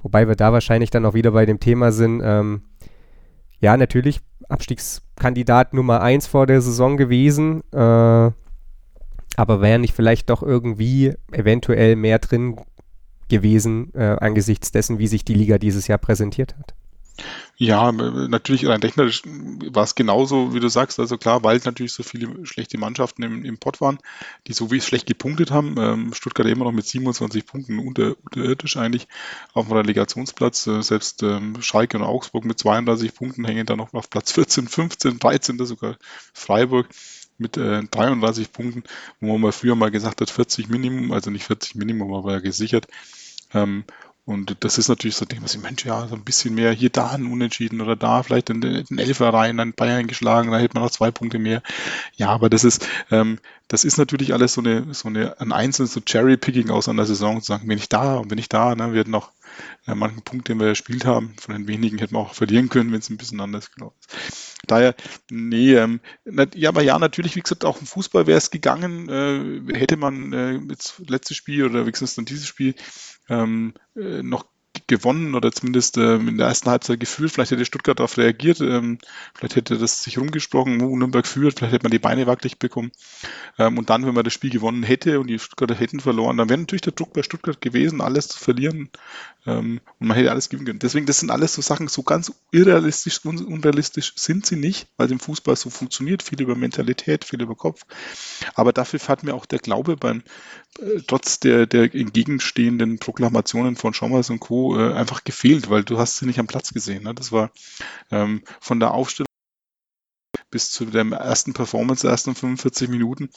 Wobei 0.04 0.28
wir 0.28 0.36
da 0.36 0.54
wahrscheinlich 0.54 0.92
dann 0.92 1.08
auch 1.08 1.16
wieder 1.16 1.32
bei 1.32 1.48
dem 1.48 1.60
Thema 1.60 1.92
sind, 1.92 2.22
ähm, 2.24 2.62
ja, 3.60 3.78
natürlich 3.78 4.22
Abstiegskandidat 4.50 5.74
Nummer 5.74 6.02
1 6.02 6.28
vor 6.28 6.46
der 6.48 6.62
Saison 6.62 6.98
gewesen. 6.98 7.64
Äh, 7.72 8.32
aber 9.38 9.62
wäre 9.62 9.80
nicht 9.80 9.94
vielleicht 9.94 10.30
doch 10.30 10.44
irgendwie 10.44 11.14
eventuell 11.32 11.96
mehr 11.96 12.20
drin 12.20 12.58
gewesen 13.28 13.94
äh, 13.96 14.18
angesichts 14.20 14.72
dessen, 14.72 15.00
wie 15.00 15.08
sich 15.08 15.26
die 15.26 15.34
Liga 15.34 15.58
dieses 15.58 15.88
Jahr 15.88 15.98
präsentiert 15.98 16.56
hat? 16.58 16.74
Ja, 17.58 17.92
natürlich 17.94 18.68
rein 18.68 18.82
technisch 18.82 19.22
war 19.26 19.84
es 19.84 19.96
genauso, 19.96 20.54
wie 20.54 20.60
du 20.60 20.68
sagst. 20.68 21.00
Also 21.00 21.18
klar, 21.18 21.44
weil 21.44 21.62
natürlich 21.64 21.94
so 21.94 22.04
viele 22.04 22.46
schlechte 22.46 22.78
Mannschaften 22.78 23.24
im, 23.24 23.46
im 23.46 23.58
Pott 23.58 23.80
waren, 23.80 23.98
die 24.48 24.54
so 24.54 24.72
wie 24.72 24.82
schlecht 24.82 25.08
gepunktet 25.08 25.52
haben. 25.52 25.76
Ähm, 25.78 26.14
Stuttgart 26.14 26.48
immer 26.48 26.66
noch 26.66 26.74
mit 26.74 26.86
27 26.86 27.46
Punkten 27.46 27.80
unter, 27.80 28.16
unterirdisch 28.24 28.76
eigentlich 28.76 29.08
auf 29.54 29.68
dem 29.68 29.78
Relegationsplatz. 29.78 30.68
Äh, 30.68 30.82
selbst 30.82 31.24
ähm, 31.24 31.62
Schalke 31.62 31.98
und 31.98 32.04
Augsburg 32.04 32.44
mit 32.44 32.60
32 32.60 33.16
Punkten 33.16 33.46
hängen 33.46 33.66
da 33.66 33.78
noch 33.78 33.94
auf 33.94 34.10
Platz 34.10 34.34
14, 34.34 34.68
15, 34.68 35.20
13, 35.20 35.66
sogar 35.66 35.96
Freiburg 36.34 36.90
mit 37.38 37.56
äh, 37.58 37.84
33 37.84 38.52
Punkten, 38.52 38.84
wo 39.22 39.34
man 39.34 39.42
mal 39.42 39.52
früher 39.54 39.76
mal 39.76 39.92
gesagt 39.92 40.20
hat, 40.20 40.30
40 40.30 40.68
Minimum, 40.68 41.12
also 41.14 41.32
nicht 41.32 41.46
40 41.46 41.76
Minimum, 41.76 42.14
aber 42.14 42.34
ja 42.34 42.40
gesichert. 42.40 42.88
Ähm, 43.54 43.86
und 44.26 44.58
das 44.62 44.80
ist 44.80 44.88
natürlich 44.88 45.16
so, 45.16 45.26
denke 45.26 45.46
ich, 45.46 45.58
Mensch, 45.60 45.86
ja, 45.86 46.08
so 46.08 46.16
ein 46.16 46.24
bisschen 46.24 46.56
mehr 46.56 46.72
hier 46.72 46.90
da 46.90 47.12
ein 47.12 47.28
Unentschieden 47.28 47.80
oder 47.80 47.96
da 47.96 48.24
vielleicht 48.24 48.50
in 48.50 48.60
den 48.60 48.98
Elfer 48.98 49.30
rein, 49.30 49.58
dann 49.58 49.74
Bayern 49.74 50.08
geschlagen, 50.08 50.50
da 50.50 50.58
hätte 50.58 50.74
man 50.74 50.84
noch 50.84 50.92
zwei 50.92 51.12
Punkte 51.12 51.38
mehr. 51.38 51.62
Ja, 52.16 52.30
aber 52.30 52.50
das 52.50 52.64
ist, 52.64 52.88
ähm, 53.12 53.38
das 53.68 53.84
ist 53.84 53.98
natürlich 53.98 54.34
alles 54.34 54.54
so 54.54 54.62
eine, 54.62 54.92
so 54.96 55.10
eine, 55.10 55.40
ein 55.40 55.52
einzelnes 55.52 55.94
so 55.94 56.02
Cherry-Picking 56.02 56.72
aus 56.72 56.90
einer 56.90 57.06
Saison 57.06 57.40
zu 57.40 57.48
sagen, 57.48 57.68
bin 57.68 57.78
ich 57.78 57.88
da 57.88 58.16
und 58.16 58.30
bin 58.30 58.40
ich 58.40 58.50
da, 58.50 58.76
ne, 58.76 58.94
wir 58.94 59.02
hätten 59.02 59.12
noch 59.12 59.32
äh, 59.86 59.94
manchen 59.94 60.24
Punkt, 60.24 60.48
den 60.50 60.60
wir 60.60 60.70
gespielt 60.70 61.06
haben, 61.06 61.36
von 61.40 61.54
den 61.54 61.68
wenigen 61.68 62.00
hätten 62.00 62.16
wir 62.16 62.20
auch 62.20 62.34
verlieren 62.34 62.70
können, 62.70 62.92
wenn 62.92 63.00
es 63.00 63.10
ein 63.12 63.18
bisschen 63.18 63.42
anders 63.42 63.72
gelaufen 63.72 63.98
ist. 64.28 64.55
Daher, 64.66 64.96
nee, 65.30 65.74
ähm, 65.76 66.00
ja, 66.54 66.70
aber 66.70 66.82
ja, 66.82 66.98
natürlich, 67.00 67.36
wie 67.36 67.42
gesagt, 67.42 67.66
auch 67.66 67.80
im 67.80 67.88
Fußball 67.88 68.28
wäre 68.28 68.38
es 68.38 68.52
gegangen, 68.52 69.10
äh, 69.10 69.78
hätte 69.78 69.98
man 69.98 70.34
äh, 70.34 70.60
jetzt 70.70 71.02
letztes 71.08 71.38
Spiel 71.38 71.66
oder 71.66 71.86
wie 71.86 71.92
gesagt 71.92 72.18
dann 72.18 72.26
dieses 72.26 72.48
Spiel 72.48 72.76
ähm, 73.30 73.74
äh, 73.96 74.22
noch 74.24 74.46
gewonnen 74.88 75.36
oder 75.36 75.52
zumindest 75.52 75.98
ähm, 75.98 76.28
in 76.28 76.38
der 76.38 76.48
ersten 76.48 76.70
Halbzeit 76.70 77.00
gefühlt. 77.00 77.32
Vielleicht 77.32 77.52
hätte 77.52 77.66
Stuttgart 77.66 78.00
darauf 78.00 78.18
reagiert, 78.18 78.62
ähm, 78.62 79.00
vielleicht 79.34 79.56
hätte 79.56 79.78
das 79.78 80.04
sich 80.04 80.18
rumgesprochen, 80.18 80.80
wo 80.82 80.96
Nürnberg 80.96 81.26
führt, 81.26 81.58
vielleicht 81.58 81.74
hätte 81.74 81.84
man 81.84 81.92
die 81.92 82.00
Beine 82.00 82.28
wackelig 82.28 82.60
bekommen. 82.60 82.92
Ähm, 83.58 83.78
und 83.78 83.90
dann, 83.90 84.06
wenn 84.06 84.14
man 84.14 84.24
das 84.24 84.34
Spiel 84.34 84.50
gewonnen 84.50 84.84
hätte 84.84 85.20
und 85.20 85.28
die 85.28 85.40
Stuttgarter 85.40 85.76
hätten 85.76 86.00
verloren, 86.00 86.38
dann 86.38 86.50
wäre 86.50 86.60
natürlich 86.60 86.82
der 86.82 86.94
Druck 86.94 87.14
bei 87.14 87.24
Stuttgart 87.24 87.60
gewesen, 87.62 88.02
alles 88.02 88.28
zu 88.28 88.40
verlieren. 88.40 88.90
Ähm, 89.46 89.80
und 90.00 90.08
man 90.08 90.18
hätte 90.18 90.32
alles 90.32 90.50
gewinnen 90.50 90.66
können. 90.66 90.80
Deswegen, 90.80 91.06
das 91.06 91.20
sind 91.20 91.30
alles 91.30 91.54
so 91.54 91.62
Sachen, 91.62 91.88
so 91.88 92.04
ganz 92.04 92.32
irrealistisch, 92.52 93.24
un 93.26 93.44
unrealistisch 93.44 94.14
sind 94.16 94.46
sie 94.46 94.56
nicht, 94.56 94.88
weil 94.98 95.06
es 95.08 95.12
im 95.12 95.20
Fußball 95.20 95.56
so 95.56 95.70
funktioniert, 95.70 96.24
viel 96.24 96.42
über 96.42 96.56
Mentalität, 96.56 97.26
viel 97.26 97.42
über 97.42 97.56
Kopf. 97.56 97.82
Aber 98.56 98.74
dafür 98.74 99.00
hat 99.08 99.24
mir 99.24 99.34
auch 99.34 99.46
der 99.46 99.60
Glaube 99.60 99.98
beim, 99.98 100.24
trotz 101.08 101.40
der, 101.40 101.66
der 101.66 101.94
entgegenstehenden 101.96 103.00
Proklamationen 103.00 103.76
von 103.76 103.94
Schommers 103.94 104.30
und 104.30 104.40
Co. 104.40 104.78
Äh, 104.78 104.94
einfach 104.94 105.24
gefehlt, 105.24 105.70
weil 105.70 105.84
du 105.84 105.98
hast 105.98 106.18
sie 106.18 106.26
nicht 106.26 106.40
am 106.40 106.48
Platz 106.48 106.74
gesehen. 106.74 107.04
Ne? 107.04 107.14
Das 107.14 107.32
war 107.32 107.52
ähm, 108.12 108.44
von 108.60 108.80
der 108.80 108.92
Aufstellung 108.92 109.26
bis 110.52 110.72
zu 110.72 110.86
der 110.86 111.06
ersten 111.06 111.54
Performance, 111.54 112.04
der 112.04 112.12
ersten 112.12 112.36
45 112.36 112.90
Minuten. 112.90 113.30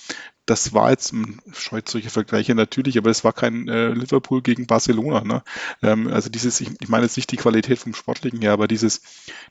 Das 0.46 0.72
war 0.72 0.90
jetzt, 0.90 1.12
scheut 1.53 1.88
solche 1.88 2.11
Vergleiche 2.11 2.55
natürlich, 2.55 2.98
aber 2.98 3.11
es 3.11 3.24
war 3.24 3.33
kein 3.33 3.68
äh, 3.68 3.88
Liverpool 3.88 4.42
gegen 4.42 4.66
Barcelona. 4.66 5.22
Ne? 5.22 5.42
Ähm, 5.83 6.09
also 6.09 6.31
dieses, 6.31 6.61
ich, 6.61 6.70
ich 6.81 6.88
meine 6.88 7.05
jetzt 7.05 7.16
nicht 7.16 7.31
die 7.31 7.37
Qualität 7.37 7.79
vom 7.79 7.94
Sportlichen 7.94 8.40
her, 8.40 8.53
aber 8.53 8.68
dieses, 8.68 9.03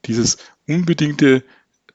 dieses 0.06 0.38
unbedingte 0.68 1.44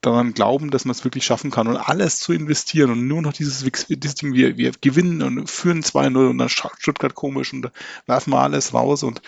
daran 0.03 0.35
glauben, 0.35 0.71
dass 0.71 0.85
man 0.85 0.93
es 0.93 1.05
wirklich 1.05 1.25
schaffen 1.25 1.51
kann 1.51 1.69
und 1.69 1.77
alles 1.77 2.19
zu 2.19 2.33
investieren 2.33 2.91
und 2.91 3.07
nur 3.07 3.23
noch 3.23 3.33
dieses, 3.33 3.65
dieses 3.89 4.15
Ding, 4.17 4.35
wir, 4.35 4.57
wir 4.57 4.73
gewinnen 4.81 5.23
und 5.23 5.49
führen 5.49 5.83
2-0 5.83 6.29
und 6.29 6.39
dann 6.39 6.49
schaut 6.49 6.73
Stuttgart 6.79 7.15
komisch 7.15 7.53
und 7.53 7.71
werfen 8.07 8.33
wir 8.33 8.41
alles 8.41 8.75
raus 8.75 9.05
und 9.05 9.23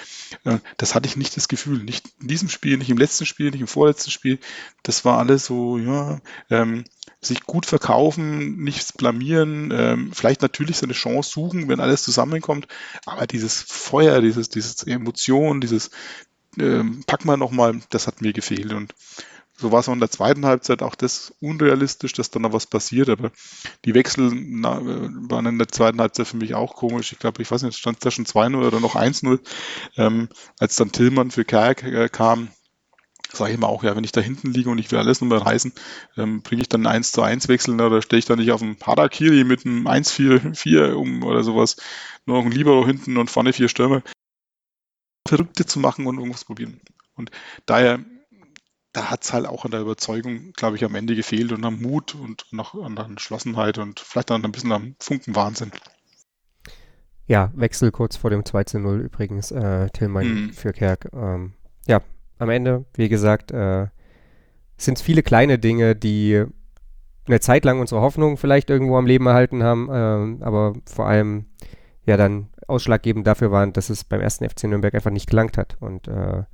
äh, 0.44 0.58
das 0.76 0.94
hatte 0.94 1.08
ich 1.08 1.16
nicht 1.16 1.36
das 1.36 1.48
Gefühl. 1.48 1.82
Nicht 1.82 2.08
in 2.20 2.28
diesem 2.28 2.48
Spiel, 2.48 2.76
nicht 2.76 2.90
im 2.90 2.98
letzten 2.98 3.24
Spiel, 3.24 3.50
nicht 3.50 3.60
im 3.60 3.66
vorletzten 3.66 4.10
Spiel. 4.10 4.38
Das 4.82 5.04
war 5.04 5.18
alles 5.18 5.46
so, 5.46 5.78
ja, 5.78 6.18
ähm, 6.50 6.84
sich 7.20 7.44
gut 7.44 7.66
verkaufen, 7.66 8.56
nichts 8.56 8.92
blamieren, 8.92 9.72
ähm, 9.72 10.10
vielleicht 10.12 10.42
natürlich 10.42 10.78
seine 10.78 10.92
Chance 10.92 11.30
suchen, 11.30 11.68
wenn 11.68 11.80
alles 11.80 12.02
zusammenkommt, 12.02 12.66
aber 13.06 13.26
dieses 13.26 13.62
Feuer, 13.62 14.20
dieses, 14.20 14.48
dieses 14.48 14.82
Emotion, 14.82 15.60
dieses 15.60 15.90
ähm, 16.58 17.02
pack 17.06 17.24
mal 17.24 17.36
nochmal, 17.36 17.80
das 17.90 18.06
hat 18.06 18.20
mir 18.20 18.32
gefehlt 18.32 18.72
und 18.72 18.94
so 19.56 19.70
war 19.70 19.80
es 19.80 19.88
auch 19.88 19.92
in 19.92 20.00
der 20.00 20.10
zweiten 20.10 20.44
Halbzeit 20.46 20.82
auch 20.82 20.94
das 20.94 21.32
unrealistisch, 21.40 22.12
dass 22.12 22.30
da 22.30 22.40
noch 22.40 22.52
was 22.52 22.66
passiert, 22.66 23.08
aber 23.08 23.30
die 23.84 23.94
Wechsel 23.94 24.32
na, 24.34 24.80
waren 24.82 25.46
in 25.46 25.58
der 25.58 25.68
zweiten 25.68 26.00
Halbzeit 26.00 26.26
für 26.26 26.36
mich 26.36 26.54
auch 26.54 26.74
komisch. 26.74 27.12
Ich 27.12 27.20
glaube, 27.20 27.40
ich 27.40 27.50
weiß 27.50 27.62
nicht, 27.62 27.78
stand 27.78 28.04
da 28.04 28.10
schon 28.10 28.26
2-0 28.26 28.66
oder 28.66 28.80
noch 28.80 28.96
1-0, 28.96 29.38
ähm, 29.96 30.28
als 30.58 30.76
dann 30.76 30.90
Tillmann 30.90 31.30
für 31.30 31.44
Kerk 31.44 31.84
äh, 31.84 32.08
kam, 32.08 32.48
sage 33.32 33.52
ich 33.52 33.56
immer 33.56 33.68
auch, 33.68 33.84
ja, 33.84 33.94
wenn 33.94 34.04
ich 34.04 34.12
da 34.12 34.20
hinten 34.20 34.52
liege 34.52 34.70
und 34.70 34.78
ich 34.78 34.90
will 34.90 34.98
alles 34.98 35.20
nochmal 35.20 35.38
reißen, 35.38 35.72
ähm, 36.16 36.42
bringe 36.42 36.62
ich 36.62 36.68
dann 36.68 36.86
einen 36.86 36.96
1 36.96 37.12
zu 37.12 37.22
1 37.22 37.46
Wechsel 37.48 37.80
oder 37.80 38.02
stehe 38.02 38.18
ich 38.18 38.24
da 38.24 38.34
nicht 38.34 38.50
auf 38.50 38.60
dem 38.60 38.76
Harakiri 38.84 39.44
mit 39.44 39.64
einem 39.64 39.86
1-4-4 39.86 40.94
um 40.94 41.22
oder 41.22 41.44
sowas, 41.44 41.76
nur 42.26 42.38
noch 42.38 42.44
ein 42.44 42.52
Libero 42.52 42.84
hinten 42.84 43.16
und 43.18 43.30
vorne 43.30 43.52
vier 43.52 43.68
Stürme. 43.68 44.02
Verrückte 45.26 45.64
zu 45.64 45.78
machen 45.78 46.06
und 46.06 46.18
irgendwas 46.18 46.44
probieren. 46.44 46.80
Und 47.14 47.30
daher 47.66 48.04
da 48.94 49.10
hat 49.10 49.24
es 49.24 49.32
halt 49.32 49.46
auch 49.46 49.64
an 49.64 49.72
der 49.72 49.80
Überzeugung, 49.80 50.52
glaube 50.52 50.76
ich, 50.76 50.84
am 50.84 50.94
Ende 50.94 51.14
gefehlt 51.16 51.52
und 51.52 51.64
am 51.64 51.82
Mut 51.82 52.14
und 52.14 52.46
noch 52.52 52.74
an 52.74 52.96
der 52.96 53.04
Entschlossenheit 53.06 53.76
und 53.78 54.00
vielleicht 54.00 54.30
dann 54.30 54.44
ein 54.44 54.52
bisschen 54.52 54.72
am 54.72 54.94
Funken 55.00 55.34
Wahnsinn. 55.34 55.72
Ja, 57.26 57.50
Wechsel 57.54 57.90
kurz 57.90 58.16
vor 58.16 58.30
dem 58.30 58.44
2 58.44 58.64
zu 58.64 58.78
0 58.78 59.00
übrigens, 59.00 59.50
äh, 59.50 59.90
Tillmann 59.90 60.26
mhm. 60.26 60.52
für 60.52 60.72
Kerk. 60.72 61.10
Ähm, 61.12 61.54
ja, 61.86 62.02
am 62.38 62.50
Ende, 62.50 62.84
wie 62.94 63.08
gesagt, 63.08 63.50
äh, 63.50 63.88
sind 64.76 64.98
es 64.98 65.02
viele 65.02 65.22
kleine 65.22 65.58
Dinge, 65.58 65.96
die 65.96 66.44
eine 67.26 67.40
Zeit 67.40 67.64
lang 67.64 67.80
unsere 67.80 68.00
Hoffnung 68.00 68.36
vielleicht 68.36 68.70
irgendwo 68.70 68.96
am 68.96 69.06
Leben 69.06 69.26
erhalten 69.26 69.64
haben, 69.64 69.88
äh, 69.88 70.44
aber 70.44 70.74
vor 70.86 71.06
allem 71.06 71.46
ja 72.04 72.16
dann 72.16 72.50
ausschlaggebend 72.68 73.26
dafür 73.26 73.50
waren, 73.50 73.72
dass 73.72 73.90
es 73.90 74.04
beim 74.04 74.20
ersten 74.20 74.48
FC 74.48 74.64
Nürnberg 74.64 74.94
einfach 74.94 75.10
nicht 75.10 75.28
gelangt 75.28 75.58
hat. 75.58 75.76
Und 75.80 76.06
äh, 76.06 76.44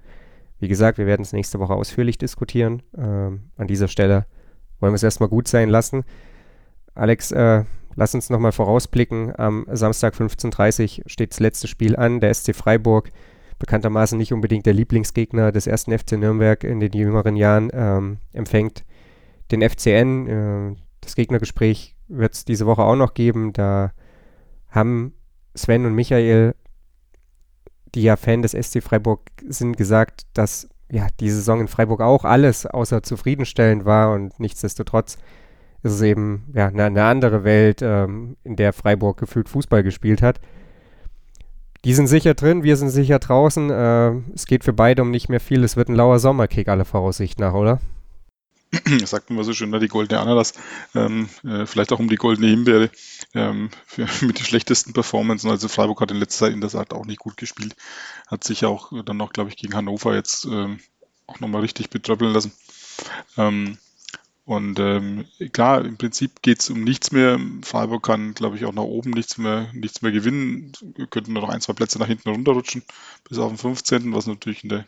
wie 0.61 0.68
gesagt, 0.68 0.99
wir 0.99 1.07
werden 1.07 1.23
es 1.23 1.33
nächste 1.33 1.59
Woche 1.59 1.75
ausführlich 1.75 2.18
diskutieren. 2.18 2.83
Ähm, 2.96 3.51
an 3.57 3.66
dieser 3.66 3.88
Stelle 3.88 4.27
wollen 4.79 4.92
wir 4.92 4.96
es 4.96 5.03
erstmal 5.03 5.29
gut 5.29 5.49
sein 5.49 5.68
lassen. 5.68 6.05
Alex, 6.94 7.33
äh, 7.33 7.64
lass 7.96 8.14
uns 8.14 8.31
nochmal 8.31 8.53
vorausblicken. 8.53 9.35
Am 9.37 9.66
Samstag 9.70 10.14
15.30 10.14 10.99
Uhr 10.99 11.05
steht 11.07 11.33
das 11.33 11.40
letzte 11.40 11.66
Spiel 11.66 11.96
an. 11.96 12.20
Der 12.20 12.33
SC 12.33 12.55
Freiburg, 12.55 13.11
bekanntermaßen 13.59 14.18
nicht 14.18 14.33
unbedingt 14.33 14.66
der 14.66 14.75
Lieblingsgegner 14.75 15.53
des 15.53 15.66
ersten 15.66 15.96
FC 15.96 16.12
Nürnberg 16.12 16.64
in 16.64 16.81
den 16.81 16.92
jüngeren 16.92 17.37
Jahren, 17.37 17.70
ähm, 17.73 18.18
empfängt 18.33 18.85
den 19.51 19.62
FCN. 19.62 20.27
Äh, 20.27 20.77
das 21.01 21.14
Gegnergespräch 21.14 21.96
wird 22.09 22.35
es 22.35 22.44
diese 22.44 22.66
Woche 22.66 22.83
auch 22.83 22.96
noch 22.96 23.14
geben. 23.14 23.53
Da 23.53 23.92
haben 24.68 25.14
Sven 25.55 25.87
und 25.87 25.94
Michael 25.94 26.55
die 27.94 28.03
ja 28.03 28.16
Fan 28.16 28.42
des 28.42 28.53
SC 28.53 28.83
Freiburg 28.83 29.20
sind, 29.46 29.76
gesagt, 29.76 30.22
dass 30.35 30.68
ja 30.90 31.07
die 31.20 31.31
Saison 31.31 31.61
in 31.61 31.68
Freiburg 31.68 32.00
auch 32.00 32.24
alles 32.24 32.66
außer 32.66 33.03
zufriedenstellend 33.03 33.85
war 33.85 34.12
und 34.12 34.38
nichtsdestotrotz 34.40 35.18
ist 35.83 35.92
es 35.92 36.03
eben 36.03 36.46
ja 36.53 36.68
eine, 36.68 36.85
eine 36.85 37.05
andere 37.05 37.44
Welt, 37.44 37.81
ähm, 37.83 38.37
in 38.44 38.57
der 38.57 38.72
Freiburg 38.72 39.18
gefühlt 39.18 39.48
Fußball 39.48 39.83
gespielt 39.83 40.22
hat. 40.22 40.40
Die 41.85 41.94
sind 41.94 42.09
sicher 42.09 42.35
drin, 42.35 42.62
wir 42.62 42.76
sind 42.76 42.90
sicher 42.90 43.18
draußen. 43.18 43.70
Äh, 43.70 44.12
es 44.35 44.46
geht 44.46 44.64
für 44.64 44.74
beide 44.74 45.00
um 45.00 45.11
nicht 45.11 45.31
mehr 45.31 45.40
viel. 45.40 45.64
Es 45.64 45.76
wird 45.76 45.88
ein 45.88 45.94
lauer 45.94 46.18
Sommerkick 46.18 46.68
aller 46.68 46.85
Voraussicht 46.85 47.40
nach, 47.40 47.55
oder? 47.55 47.81
sagt 49.05 49.31
man 49.31 49.45
so 49.45 49.53
schön, 49.53 49.73
die 49.81 49.89
goldene 49.89 50.21
Ananas, 50.21 50.55
ähm, 50.95 51.29
äh, 51.45 51.67
vielleicht 51.67 51.93
auch 51.93 51.99
um 51.99 52.09
die 52.09 52.17
goldene 52.17 52.49
Himbeere 52.49 52.91
ähm, 53.35 53.71
für, 53.87 54.07
mit 54.25 54.39
den 54.39 54.45
schlechtesten 54.45 54.93
Performances. 54.93 55.51
Also 55.51 55.69
Freiburg 55.69 56.01
hat 56.01 56.11
in 56.11 56.19
letzter 56.19 56.47
Zeit 56.47 56.55
in 56.55 56.61
der 56.61 56.71
Saat 56.71 56.93
auch 56.93 57.07
nicht 57.07 57.19
gut 57.19 57.37
gespielt, 57.37 57.75
hat 58.29 58.45
sich 58.45 58.65
auch 58.65 58.93
dann 59.05 59.17
noch, 59.17 59.33
glaube 59.33 59.51
ich, 59.51 59.57
gegen 59.57 59.75
Hannover 59.75 60.15
jetzt 60.15 60.45
ähm, 60.45 60.79
auch 61.27 61.41
nochmal 61.41 61.63
richtig 61.63 61.91
betröppeln 61.91 62.33
lassen. 62.33 62.53
Ähm, 63.37 63.79
und 64.45 64.81
ähm, 64.81 65.27
klar, 65.53 65.85
im 65.85 65.97
Prinzip 65.97 66.43
geht 66.43 66.61
es 66.61 66.71
um 66.71 66.83
nichts 66.83 67.13
mehr. 67.13 67.39
Freiburg 67.63 68.03
kann, 68.03 68.35
glaube 68.35 68.57
ich, 68.57 68.65
auch 68.65 68.73
nach 68.73 68.83
oben 68.83 69.11
nichts 69.11 69.39
mehr, 69.39 69.71
nichts 69.73 70.03
mehr 70.03 70.11
gewinnen. 70.11 70.73
Könnten 71.11 71.35
nur 71.35 71.43
noch 71.43 71.51
ein, 71.51 71.61
zwei 71.61 71.73
Plätze 71.73 72.01
nach 72.01 72.09
hinten 72.09 72.31
runterrutschen, 72.31 72.83
bis 73.29 73.39
auf 73.39 73.51
den 73.51 73.59
15., 73.59 74.13
was 74.13 74.27
natürlich 74.27 74.65
in 74.65 74.71
der 74.71 74.87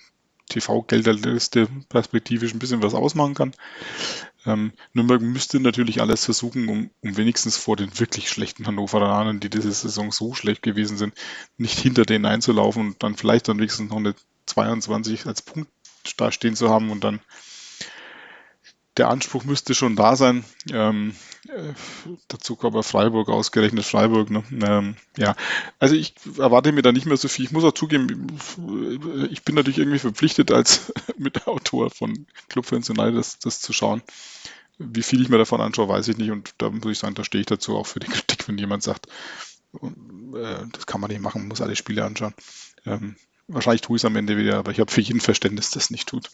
TV-Gelderliste 0.52 1.68
perspektivisch 1.88 2.52
ein 2.52 2.58
bisschen 2.58 2.82
was 2.82 2.94
ausmachen 2.94 3.34
kann. 3.34 3.52
Ähm, 4.44 4.72
Nürnberg 4.92 5.22
müsste 5.22 5.60
natürlich 5.60 6.00
alles 6.00 6.24
versuchen, 6.24 6.68
um, 6.68 6.90
um 7.00 7.16
wenigstens 7.16 7.56
vor 7.56 7.76
den 7.76 7.98
wirklich 7.98 8.28
schlechten 8.28 8.66
Hannoveraner, 8.66 9.34
die 9.34 9.50
diese 9.50 9.72
Saison 9.72 10.10
so 10.10 10.34
schlecht 10.34 10.62
gewesen 10.62 10.96
sind, 10.96 11.14
nicht 11.56 11.78
hinter 11.78 12.04
denen 12.04 12.26
einzulaufen 12.26 12.88
und 12.88 13.02
dann 13.02 13.16
vielleicht 13.16 13.48
dann 13.48 13.58
wenigstens 13.58 13.90
noch 13.90 13.98
eine 13.98 14.14
22 14.46 15.26
als 15.26 15.42
Punkt 15.42 15.70
da 16.16 16.32
stehen 16.32 16.56
zu 16.56 16.68
haben 16.68 16.90
und 16.90 17.04
dann 17.04 17.20
der 18.96 19.08
Anspruch 19.08 19.44
müsste 19.44 19.74
schon 19.74 19.96
da 19.96 20.16
sein. 20.16 20.44
Ähm, 20.70 21.14
äh, 21.48 21.72
dazu 22.28 22.56
kommt 22.56 22.74
aber 22.74 22.82
Freiburg, 22.82 23.28
ausgerechnet 23.28 23.84
Freiburg. 23.84 24.30
Ne? 24.30 24.44
Ähm, 24.62 24.96
ja, 25.16 25.34
also 25.78 25.94
ich 25.94 26.14
erwarte 26.38 26.72
mir 26.72 26.82
da 26.82 26.92
nicht 26.92 27.06
mehr 27.06 27.16
so 27.16 27.28
viel. 27.28 27.46
Ich 27.46 27.52
muss 27.52 27.64
auch 27.64 27.72
zugeben, 27.72 28.26
ich 29.30 29.42
bin 29.44 29.54
natürlich 29.54 29.78
irgendwie 29.78 29.98
verpflichtet, 29.98 30.52
als 30.52 30.92
Mitautor 31.16 31.90
von 31.90 32.26
Club 32.48 32.66
Fans 32.66 32.90
United 32.90 33.16
das, 33.16 33.38
das 33.38 33.60
zu 33.60 33.72
schauen. 33.72 34.02
Wie 34.78 35.02
viel 35.02 35.22
ich 35.22 35.28
mir 35.28 35.38
davon 35.38 35.60
anschaue, 35.60 35.88
weiß 35.88 36.08
ich 36.08 36.18
nicht. 36.18 36.30
Und 36.30 36.54
da 36.58 36.70
muss 36.70 36.84
ich 36.86 36.98
sagen, 36.98 37.14
da 37.14 37.24
stehe 37.24 37.40
ich 37.40 37.46
dazu 37.46 37.76
auch 37.76 37.86
für 37.86 38.00
die 38.00 38.08
Kritik, 38.08 38.46
wenn 38.48 38.58
jemand 38.58 38.82
sagt, 38.82 39.06
äh, 39.74 40.66
das 40.72 40.86
kann 40.86 41.00
man 41.00 41.10
nicht 41.10 41.22
machen, 41.22 41.42
man 41.42 41.48
muss 41.48 41.60
alle 41.60 41.76
Spiele 41.76 42.04
anschauen. 42.04 42.34
Ähm, 42.84 43.16
wahrscheinlich 43.48 43.82
tue 43.82 43.96
ich 43.96 44.02
es 44.02 44.04
am 44.04 44.16
Ende 44.16 44.36
wieder, 44.36 44.58
aber 44.58 44.70
ich 44.70 44.80
habe 44.80 44.90
für 44.90 45.00
jeden 45.00 45.20
Verständnis, 45.20 45.70
das 45.70 45.90
nicht 45.90 46.08
tut. 46.08 46.30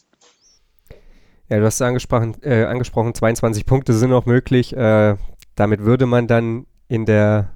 Ja, 1.49 1.57
du 1.57 1.65
hast 1.65 1.81
angesprochen, 1.81 2.35
äh, 2.43 2.65
angesprochen 2.65 3.15
22 3.15 3.65
Punkte 3.65 3.93
sind 3.93 4.11
noch 4.11 4.25
möglich. 4.25 4.75
Äh, 4.75 5.15
damit 5.55 5.81
würde 5.81 6.05
man 6.05 6.27
dann 6.27 6.67
in 6.87 7.05
der 7.05 7.49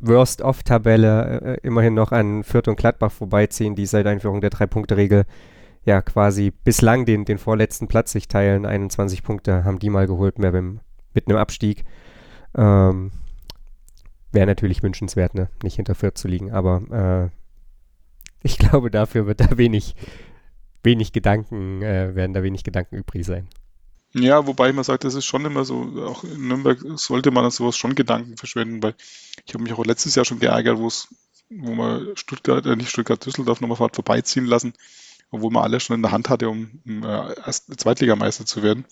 Worst-of-Tabelle 0.00 1.40
äh, 1.40 1.66
immerhin 1.66 1.94
noch 1.94 2.12
an 2.12 2.44
Fürth 2.44 2.68
und 2.68 2.76
Gladbach 2.76 3.10
vorbeiziehen, 3.10 3.74
die 3.74 3.86
seit 3.86 4.06
Einführung 4.06 4.40
der 4.40 4.50
Drei-Punkte-Regel 4.50 5.24
ja 5.84 6.02
quasi 6.02 6.50
bislang 6.50 7.06
den, 7.06 7.24
den 7.24 7.38
vorletzten 7.38 7.88
Platz 7.88 8.12
sich 8.12 8.28
teilen. 8.28 8.66
21 8.66 9.22
Punkte 9.22 9.64
haben 9.64 9.78
die 9.78 9.90
mal 9.90 10.06
geholt, 10.06 10.38
mehr 10.38 10.52
beim, 10.52 10.80
mit 11.14 11.26
einem 11.26 11.38
Abstieg. 11.38 11.84
Ähm, 12.54 13.12
Wäre 14.30 14.46
natürlich 14.46 14.82
wünschenswert, 14.82 15.34
ne? 15.34 15.48
nicht 15.62 15.76
hinter 15.76 15.94
Fürth 15.94 16.16
zu 16.16 16.28
liegen, 16.28 16.52
aber 16.52 17.30
äh, 17.32 17.36
ich 18.42 18.58
glaube, 18.58 18.90
dafür 18.90 19.26
wird 19.26 19.40
da 19.40 19.56
wenig, 19.58 19.94
wenig 20.82 21.12
Gedanken, 21.12 21.82
äh, 21.82 22.14
werden 22.14 22.32
da 22.32 22.42
wenig 22.42 22.64
Gedanken 22.64 22.96
übrig 22.96 23.24
sein. 23.24 23.48
Ja, 24.14 24.46
wobei 24.46 24.72
man 24.72 24.84
sagt, 24.84 25.04
das 25.04 25.14
ist 25.14 25.24
schon 25.24 25.44
immer 25.46 25.64
so, 25.64 25.82
auch 26.04 26.22
in 26.24 26.48
Nürnberg 26.48 26.78
sollte 26.96 27.30
man 27.30 27.46
an 27.46 27.50
sowas 27.50 27.76
schon 27.76 27.94
Gedanken 27.94 28.36
verschwenden, 28.36 28.82
weil 28.82 28.94
ich 29.46 29.54
habe 29.54 29.64
mich 29.64 29.72
auch 29.72 29.84
letztes 29.86 30.14
Jahr 30.14 30.26
schon 30.26 30.38
geärgert, 30.38 30.78
wo 30.78 30.86
es, 30.86 31.08
wo 31.48 31.74
man 31.74 32.08
Stuttgart, 32.14 32.66
äh, 32.66 32.76
nicht 32.76 32.90
Stuttgart, 32.90 33.24
Düsseldorf 33.24 33.62
nochmal 33.62 33.76
vorbeiziehen 33.76 34.44
lassen, 34.44 34.74
obwohl 35.30 35.50
man 35.50 35.62
alles 35.64 35.82
schon 35.82 35.96
in 35.96 36.02
der 36.02 36.12
Hand 36.12 36.28
hatte, 36.28 36.50
um, 36.50 36.82
um 36.84 37.04
äh, 37.04 37.50
Zweitligameister 37.50 38.44
zu 38.44 38.62
werden. 38.62 38.84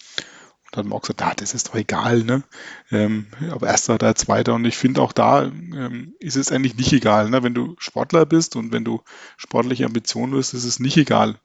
Dann 0.71 0.85
hat 0.85 0.91
man 0.91 0.99
auch 0.99 1.03
gesagt, 1.03 1.23
ah, 1.23 1.35
das 1.35 1.55
ist 1.55 1.69
doch 1.69 1.75
egal, 1.75 2.23
ne? 2.23 2.43
Ähm, 2.91 3.27
aber 3.51 3.67
erster 3.67 3.95
oder 3.95 4.15
zweiter. 4.15 4.55
Und 4.55 4.65
ich 4.65 4.77
finde 4.77 5.03
auch 5.03 5.13
da 5.13 5.45
ähm, 5.45 6.15
ist 6.21 6.37
es 6.37 6.53
eigentlich 6.53 6.77
nicht 6.77 6.93
egal, 6.93 7.31
ne? 7.31 7.43
Wenn 7.43 7.55
du 7.55 7.75
Sportler 7.79 8.27
bist 8.27 8.57
und 8.57 8.73
wenn 8.73 8.85
du 8.85 9.03
sportliche 9.37 9.87
Ambitionen 9.87 10.37
hast, 10.37 10.55
ist 10.55 10.65
es 10.65 10.79
nicht 10.79 10.97
egal, 10.97 11.39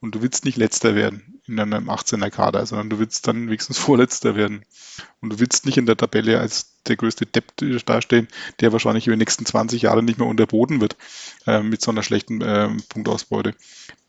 und 0.00 0.14
du 0.14 0.22
willst 0.22 0.44
nicht 0.44 0.56
letzter 0.56 0.94
werden 0.94 1.40
in 1.46 1.58
einem 1.58 1.90
18er 1.90 2.30
Kader, 2.30 2.64
sondern 2.66 2.90
du 2.90 2.98
willst 2.98 3.26
dann 3.26 3.46
wenigstens 3.46 3.78
vorletzter 3.78 4.36
werden. 4.36 4.64
Und 5.20 5.30
du 5.30 5.40
willst 5.40 5.66
nicht 5.66 5.78
in 5.78 5.86
der 5.86 5.96
Tabelle 5.96 6.40
als 6.40 6.74
der 6.86 6.96
größte 6.96 7.26
Depp 7.26 7.56
dastehen, 7.86 8.28
der 8.60 8.72
wahrscheinlich 8.72 9.06
über 9.06 9.16
die 9.16 9.20
nächsten 9.20 9.46
20 9.46 9.82
Jahre 9.82 10.02
nicht 10.02 10.18
mehr 10.18 10.28
unterboten 10.28 10.80
wird 10.80 10.96
äh, 11.46 11.62
mit 11.62 11.82
so 11.82 11.90
einer 11.90 12.02
schlechten 12.02 12.40
äh, 12.40 12.68
Punktausbeute. 12.88 13.54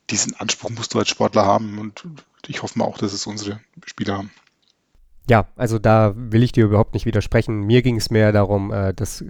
Diesen 0.10 0.36
Anspruch 0.36 0.69
musst 0.69 0.93
du 0.93 0.99
als 0.99 1.10
Sportler 1.10 1.45
haben 1.45 1.77
und 1.79 2.03
ich 2.47 2.63
hoffe 2.63 2.79
mal 2.79 2.86
auch, 2.86 2.97
dass 2.97 3.13
es 3.13 3.27
unsere 3.27 3.60
Spieler 3.86 4.17
haben. 4.17 4.32
Ja, 5.29 5.47
also 5.55 5.77
da 5.77 6.13
will 6.15 6.41
ich 6.41 6.53
dir 6.53 6.65
überhaupt 6.65 6.95
nicht 6.95 7.05
widersprechen. 7.05 7.61
Mir 7.61 7.83
ging 7.83 7.97
es 7.97 8.09
mehr 8.09 8.31
darum, 8.31 8.73
äh, 8.73 8.95
dass, 8.95 9.23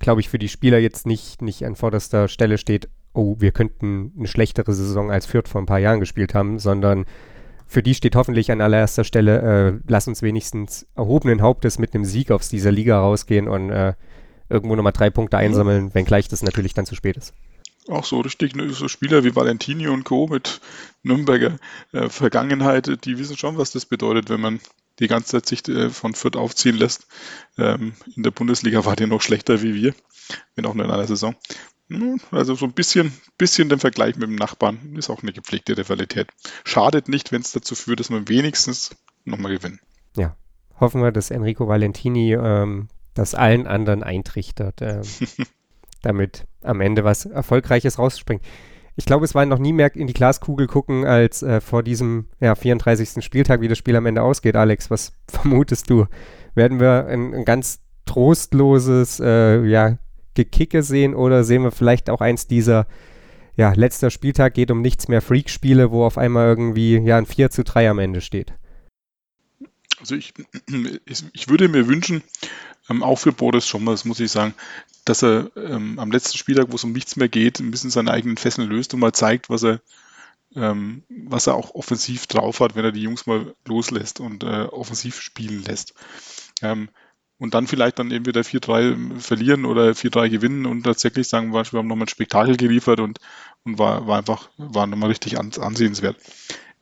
glaube 0.00 0.20
ich, 0.20 0.28
für 0.28 0.40
die 0.40 0.48
Spieler 0.48 0.78
jetzt 0.78 1.06
nicht, 1.06 1.42
nicht 1.42 1.64
an 1.64 1.76
vorderster 1.76 2.26
Stelle 2.26 2.58
steht, 2.58 2.88
oh, 3.12 3.36
wir 3.38 3.52
könnten 3.52 4.12
eine 4.18 4.26
schlechtere 4.26 4.74
Saison 4.74 5.12
als 5.12 5.26
Fürth 5.26 5.48
vor 5.48 5.62
ein 5.62 5.66
paar 5.66 5.78
Jahren 5.78 6.00
gespielt 6.00 6.34
haben, 6.34 6.58
sondern 6.58 7.04
für 7.68 7.84
die 7.84 7.94
steht 7.94 8.16
hoffentlich 8.16 8.50
an 8.50 8.60
allererster 8.60 9.04
Stelle, 9.04 9.76
äh, 9.76 9.80
lass 9.86 10.08
uns 10.08 10.22
wenigstens 10.22 10.88
erhobenen 10.96 11.40
Hauptes 11.40 11.78
mit 11.78 11.94
einem 11.94 12.04
Sieg 12.04 12.32
aus 12.32 12.48
dieser 12.48 12.72
Liga 12.72 12.98
rausgehen 12.98 13.46
und 13.46 13.70
äh, 13.70 13.94
irgendwo 14.48 14.74
nochmal 14.74 14.92
drei 14.92 15.10
Punkte 15.10 15.38
einsammeln, 15.38 15.94
wenngleich 15.94 16.26
das 16.26 16.42
natürlich 16.42 16.74
dann 16.74 16.84
zu 16.84 16.96
spät 16.96 17.16
ist. 17.16 17.32
Auch 17.88 18.04
so 18.04 18.20
richtig, 18.20 18.56
ne, 18.56 18.70
so 18.70 18.88
Spieler 18.88 19.24
wie 19.24 19.36
Valentini 19.36 19.88
und 19.88 20.04
Co. 20.04 20.26
mit 20.26 20.60
Nürnberger 21.02 21.58
äh, 21.92 22.08
Vergangenheit, 22.08 23.04
die 23.04 23.18
wissen 23.18 23.36
schon, 23.36 23.58
was 23.58 23.72
das 23.72 23.84
bedeutet, 23.84 24.30
wenn 24.30 24.40
man 24.40 24.60
die 25.00 25.08
ganze 25.08 25.32
Zeit 25.32 25.46
sich 25.46 25.68
äh, 25.68 25.90
von 25.90 26.14
Fürth 26.14 26.36
aufziehen 26.36 26.76
lässt. 26.76 27.06
Ähm, 27.58 27.94
in 28.16 28.22
der 28.22 28.30
Bundesliga 28.30 28.84
war 28.84 28.96
der 28.96 29.06
noch 29.06 29.20
schlechter 29.20 29.62
wie 29.62 29.74
wir, 29.74 29.94
wenn 30.54 30.66
auch 30.66 30.74
nur 30.74 30.84
in 30.84 30.90
einer 30.90 31.06
Saison. 31.06 31.34
Also 32.30 32.54
so 32.54 32.64
ein 32.64 32.72
bisschen, 32.72 33.12
bisschen 33.36 33.68
den 33.68 33.78
Vergleich 33.78 34.16
mit 34.16 34.28
dem 34.28 34.36
Nachbarn 34.36 34.96
ist 34.96 35.10
auch 35.10 35.22
eine 35.22 35.32
gepflegte 35.32 35.76
Rivalität. 35.76 36.28
Schadet 36.64 37.08
nicht, 37.08 37.30
wenn 37.30 37.42
es 37.42 37.52
dazu 37.52 37.74
führt, 37.74 38.00
dass 38.00 38.10
man 38.10 38.28
wenigstens 38.28 38.96
nochmal 39.24 39.52
gewinnt. 39.52 39.80
Ja, 40.16 40.36
hoffen 40.80 41.02
wir, 41.02 41.12
dass 41.12 41.30
Enrico 41.30 41.68
Valentini 41.68 42.34
ähm, 42.34 42.88
das 43.12 43.34
allen 43.34 43.66
anderen 43.66 44.02
eintrichtert, 44.02 44.80
äh, 44.80 45.02
damit 46.04 46.46
am 46.62 46.80
Ende 46.80 47.04
was 47.04 47.26
Erfolgreiches 47.26 47.98
rausspringt. 47.98 48.42
Ich 48.96 49.06
glaube, 49.06 49.24
es 49.24 49.34
war 49.34 49.44
noch 49.44 49.58
nie 49.58 49.72
mehr 49.72 49.94
in 49.96 50.06
die 50.06 50.12
Glaskugel 50.12 50.66
gucken, 50.66 51.04
als 51.04 51.42
äh, 51.42 51.60
vor 51.60 51.82
diesem 51.82 52.26
ja, 52.40 52.54
34. 52.54 53.24
Spieltag, 53.24 53.60
wie 53.60 53.68
das 53.68 53.78
Spiel 53.78 53.96
am 53.96 54.06
Ende 54.06 54.22
ausgeht. 54.22 54.54
Alex, 54.54 54.90
was 54.90 55.12
vermutest 55.28 55.90
du? 55.90 56.06
Werden 56.54 56.78
wir 56.78 57.06
ein, 57.06 57.34
ein 57.34 57.44
ganz 57.44 57.80
trostloses, 58.06 59.18
äh, 59.20 59.64
ja, 59.64 59.98
Gekicke 60.34 60.82
sehen 60.82 61.14
oder 61.14 61.44
sehen 61.44 61.62
wir 61.62 61.70
vielleicht 61.70 62.10
auch 62.10 62.20
eins 62.20 62.46
dieser, 62.46 62.86
ja, 63.56 63.72
letzter 63.72 64.10
Spieltag 64.10 64.54
geht 64.54 64.70
um 64.70 64.82
nichts 64.82 65.08
mehr 65.08 65.22
Freak-Spiele, 65.22 65.90
wo 65.90 66.04
auf 66.04 66.18
einmal 66.18 66.48
irgendwie 66.48 66.98
ja 66.98 67.16
ein 67.16 67.26
4 67.26 67.50
zu 67.50 67.64
3 67.64 67.90
am 67.90 67.98
Ende 68.00 68.20
steht? 68.20 68.52
Also 70.00 70.16
ich, 70.16 70.34
ich 71.32 71.48
würde 71.48 71.68
mir 71.68 71.86
wünschen, 71.86 72.22
ähm, 72.90 73.02
auch 73.02 73.16
für 73.16 73.32
Boris 73.32 73.66
Schommers, 73.66 74.04
muss 74.04 74.20
ich 74.20 74.30
sagen, 74.30 74.54
dass 75.04 75.22
er 75.22 75.50
ähm, 75.56 75.98
am 75.98 76.10
letzten 76.10 76.38
Spieltag, 76.38 76.66
wo 76.70 76.76
es 76.76 76.84
um 76.84 76.92
nichts 76.92 77.16
mehr 77.16 77.28
geht, 77.28 77.60
ein 77.60 77.70
bisschen 77.70 77.90
seine 77.90 78.10
eigenen 78.10 78.36
Fesseln 78.36 78.68
löst 78.68 78.94
und 78.94 79.00
mal 79.00 79.12
zeigt, 79.12 79.50
was 79.50 79.62
er, 79.62 79.80
ähm, 80.54 81.02
was 81.08 81.46
er 81.46 81.54
auch 81.54 81.74
offensiv 81.74 82.26
drauf 82.26 82.60
hat, 82.60 82.74
wenn 82.74 82.84
er 82.84 82.92
die 82.92 83.02
Jungs 83.02 83.26
mal 83.26 83.54
loslässt 83.66 84.20
und 84.20 84.44
äh, 84.44 84.64
offensiv 84.64 85.20
spielen 85.20 85.62
lässt. 85.62 85.94
Ähm, 86.62 86.88
und 87.38 87.52
dann 87.52 87.66
vielleicht 87.66 87.98
dann 87.98 88.12
entweder 88.12 88.42
4-3 88.42 89.18
verlieren 89.18 89.64
oder 89.64 89.90
4-3 89.90 90.30
gewinnen 90.30 90.66
und 90.66 90.84
tatsächlich 90.84 91.28
sagen, 91.28 91.52
wir 91.52 91.64
haben 91.64 91.88
nochmal 91.88 92.06
ein 92.06 92.08
Spektakel 92.08 92.56
geliefert 92.56 93.00
und, 93.00 93.18
und 93.64 93.78
war, 93.78 94.06
war 94.06 94.18
einfach, 94.18 94.48
war 94.56 94.86
nochmal 94.86 95.08
richtig 95.08 95.38
ansehenswert. 95.38 96.16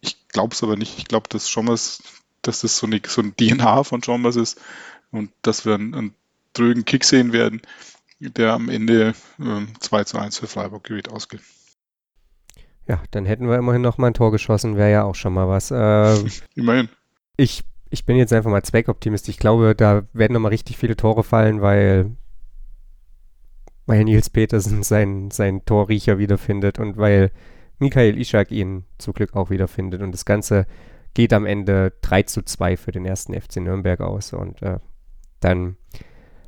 Ich 0.00 0.28
glaube 0.28 0.54
es 0.54 0.62
aber 0.62 0.76
nicht. 0.76 0.98
Ich 0.98 1.06
glaube, 1.06 1.28
dass 1.28 1.48
Schommers, 1.48 2.02
dass 2.42 2.60
das 2.60 2.76
so, 2.76 2.86
eine, 2.86 3.00
so 3.06 3.22
ein 3.22 3.34
DNA 3.34 3.82
von 3.84 4.02
Schommers 4.02 4.36
ist 4.36 4.60
und 5.12 5.30
dass 5.42 5.64
wir 5.64 5.74
einen, 5.74 5.94
einen 5.94 6.14
drögen 6.52 6.84
Kick 6.84 7.04
sehen 7.04 7.32
werden, 7.32 7.62
der 8.18 8.52
am 8.52 8.68
Ende 8.68 9.14
äh, 9.38 9.60
2 9.80 10.04
zu 10.04 10.18
1 10.18 10.38
für 10.38 10.48
Freiburg 10.48 10.84
gewählt 10.84 11.08
ausgeht. 11.08 11.40
Ja, 12.88 13.00
dann 13.12 13.24
hätten 13.24 13.48
wir 13.48 13.56
immerhin 13.56 13.82
noch 13.82 13.98
mal 13.98 14.08
ein 14.08 14.14
Tor 14.14 14.32
geschossen, 14.32 14.76
wäre 14.76 14.90
ja 14.90 15.04
auch 15.04 15.14
schon 15.14 15.32
mal 15.32 15.48
was. 15.48 15.70
Äh, 15.70 16.28
immerhin. 16.54 16.88
Ich 17.36 17.64
ich 17.92 18.06
bin 18.06 18.16
jetzt 18.16 18.32
einfach 18.32 18.50
mal 18.50 18.62
Zweckoptimist. 18.62 19.28
Ich 19.28 19.38
glaube, 19.38 19.74
da 19.76 20.04
werden 20.14 20.32
nochmal 20.32 20.50
richtig 20.50 20.78
viele 20.78 20.96
Tore 20.96 21.22
fallen, 21.22 21.60
weil, 21.60 22.16
weil 23.84 24.02
Nils 24.04 24.30
Petersen 24.30 24.82
seinen 24.82 25.30
sein 25.30 25.64
Torriecher 25.66 26.18
wiederfindet 26.18 26.78
und 26.78 26.96
weil 26.96 27.30
Michael 27.78 28.18
Ishak 28.18 28.50
ihn 28.50 28.84
zum 28.96 29.12
Glück 29.12 29.34
auch 29.34 29.50
wiederfindet. 29.50 30.00
Und 30.00 30.12
das 30.12 30.24
Ganze 30.24 30.66
geht 31.12 31.34
am 31.34 31.44
Ende 31.44 31.92
3 32.00 32.22
zu 32.22 32.42
2 32.42 32.78
für 32.78 32.92
den 32.92 33.04
ersten 33.04 33.38
FC 33.38 33.56
Nürnberg 33.56 34.00
aus. 34.00 34.32
Und 34.32 34.62
äh, 34.62 34.78
dann 35.44 35.76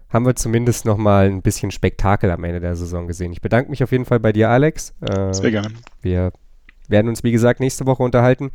haben 0.08 0.26
wir 0.26 0.36
zumindest 0.36 0.84
nochmal 0.84 1.26
ein 1.26 1.42
bisschen 1.42 1.70
Spektakel 1.70 2.30
am 2.30 2.44
Ende 2.44 2.60
der 2.60 2.76
Saison 2.76 3.06
gesehen. 3.06 3.32
Ich 3.32 3.40
bedanke 3.40 3.70
mich 3.70 3.82
auf 3.82 3.92
jeden 3.92 4.04
Fall 4.04 4.20
bei 4.20 4.32
dir, 4.32 4.48
Alex. 4.48 4.94
Äh, 5.00 5.32
Sehr 5.32 5.50
gerne. 5.50 5.68
Wir 6.02 6.32
werden 6.88 7.08
uns, 7.08 7.24
wie 7.24 7.32
gesagt, 7.32 7.60
nächste 7.60 7.86
Woche 7.86 8.02
unterhalten. 8.02 8.52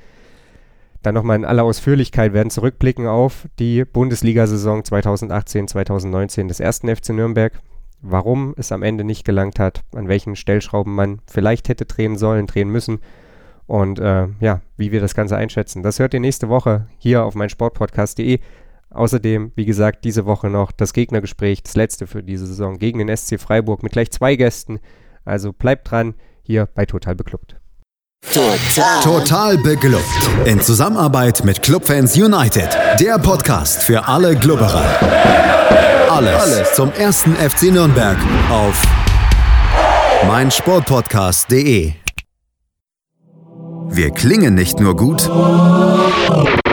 Dann 1.02 1.16
nochmal 1.16 1.38
in 1.38 1.46
aller 1.46 1.64
Ausführlichkeit 1.64 2.34
werden 2.34 2.50
zurückblicken 2.50 3.08
auf 3.08 3.48
die 3.58 3.86
Bundesliga-Saison 3.86 4.82
2018-2019 4.82 6.48
des 6.48 6.60
ersten 6.60 6.94
FC 6.94 7.10
Nürnberg. 7.10 7.60
Warum 8.02 8.54
es 8.58 8.72
am 8.72 8.84
Ende 8.84 9.04
nicht 9.04 9.26
gelangt 9.26 9.60
hat, 9.60 9.84
an 9.94 10.08
welchen 10.08 10.36
Stellschrauben 10.36 10.96
man 10.96 11.20
vielleicht 11.28 11.68
hätte 11.68 11.86
drehen 11.86 12.18
sollen, 12.18 12.48
drehen 12.48 12.70
müssen 12.70 13.00
und 13.68 14.00
äh, 14.00 14.28
ja, 14.40 14.62
wie 14.78 14.92
wir 14.92 15.00
das 15.00 15.14
Ganze 15.14 15.38
einschätzen. 15.38 15.84
Das 15.84 16.00
hört 16.00 16.14
ihr 16.14 16.20
nächste 16.20 16.50
Woche 16.50 16.88
hier 16.98 17.24
auf 17.24 17.36
meinsportpodcast.de. 17.36 18.40
Außerdem, 18.92 19.52
wie 19.56 19.66
gesagt, 19.66 20.04
diese 20.04 20.26
Woche 20.26 20.50
noch 20.50 20.72
das 20.72 20.94
Gegnergespräch, 20.94 21.62
das 21.62 21.76
letzte 21.76 22.08
für 22.08 22.24
diese 22.24 22.48
Saison 22.48 22.80
gegen 22.80 23.00
den 23.00 23.16
SC 23.16 23.40
Freiburg 23.40 23.84
mit 23.84 23.92
gleich 23.92 24.12
zwei 24.12 24.36
Gästen. 24.36 24.80
Also 25.26 25.54
bleibt 25.54 25.92
dran 25.92 26.16
hier 26.42 26.68
bei 26.74 26.86
Total 26.86 27.16
Beklubbt. 27.16 27.56
Total. 28.34 29.02
Total 29.04 29.58
beglückt. 29.60 30.04
In 30.46 30.60
Zusammenarbeit 30.60 31.44
mit 31.46 31.62
Clubfans 31.62 32.18
United. 32.18 32.70
Der 33.00 33.18
Podcast 33.18 33.84
für 33.84 34.08
alle 34.08 34.36
Glubberer. 34.36 34.84
Alles, 36.10 36.42
Alles 36.42 36.74
zum 36.74 36.92
ersten 36.92 37.36
FC 37.36 37.72
Nürnberg 37.72 38.18
auf 38.50 38.84
meinsportpodcast.de. 40.28 41.94
Wir 43.92 44.12
klingen 44.12 44.54
nicht 44.56 44.80
nur 44.80 44.96
gut 44.96 45.30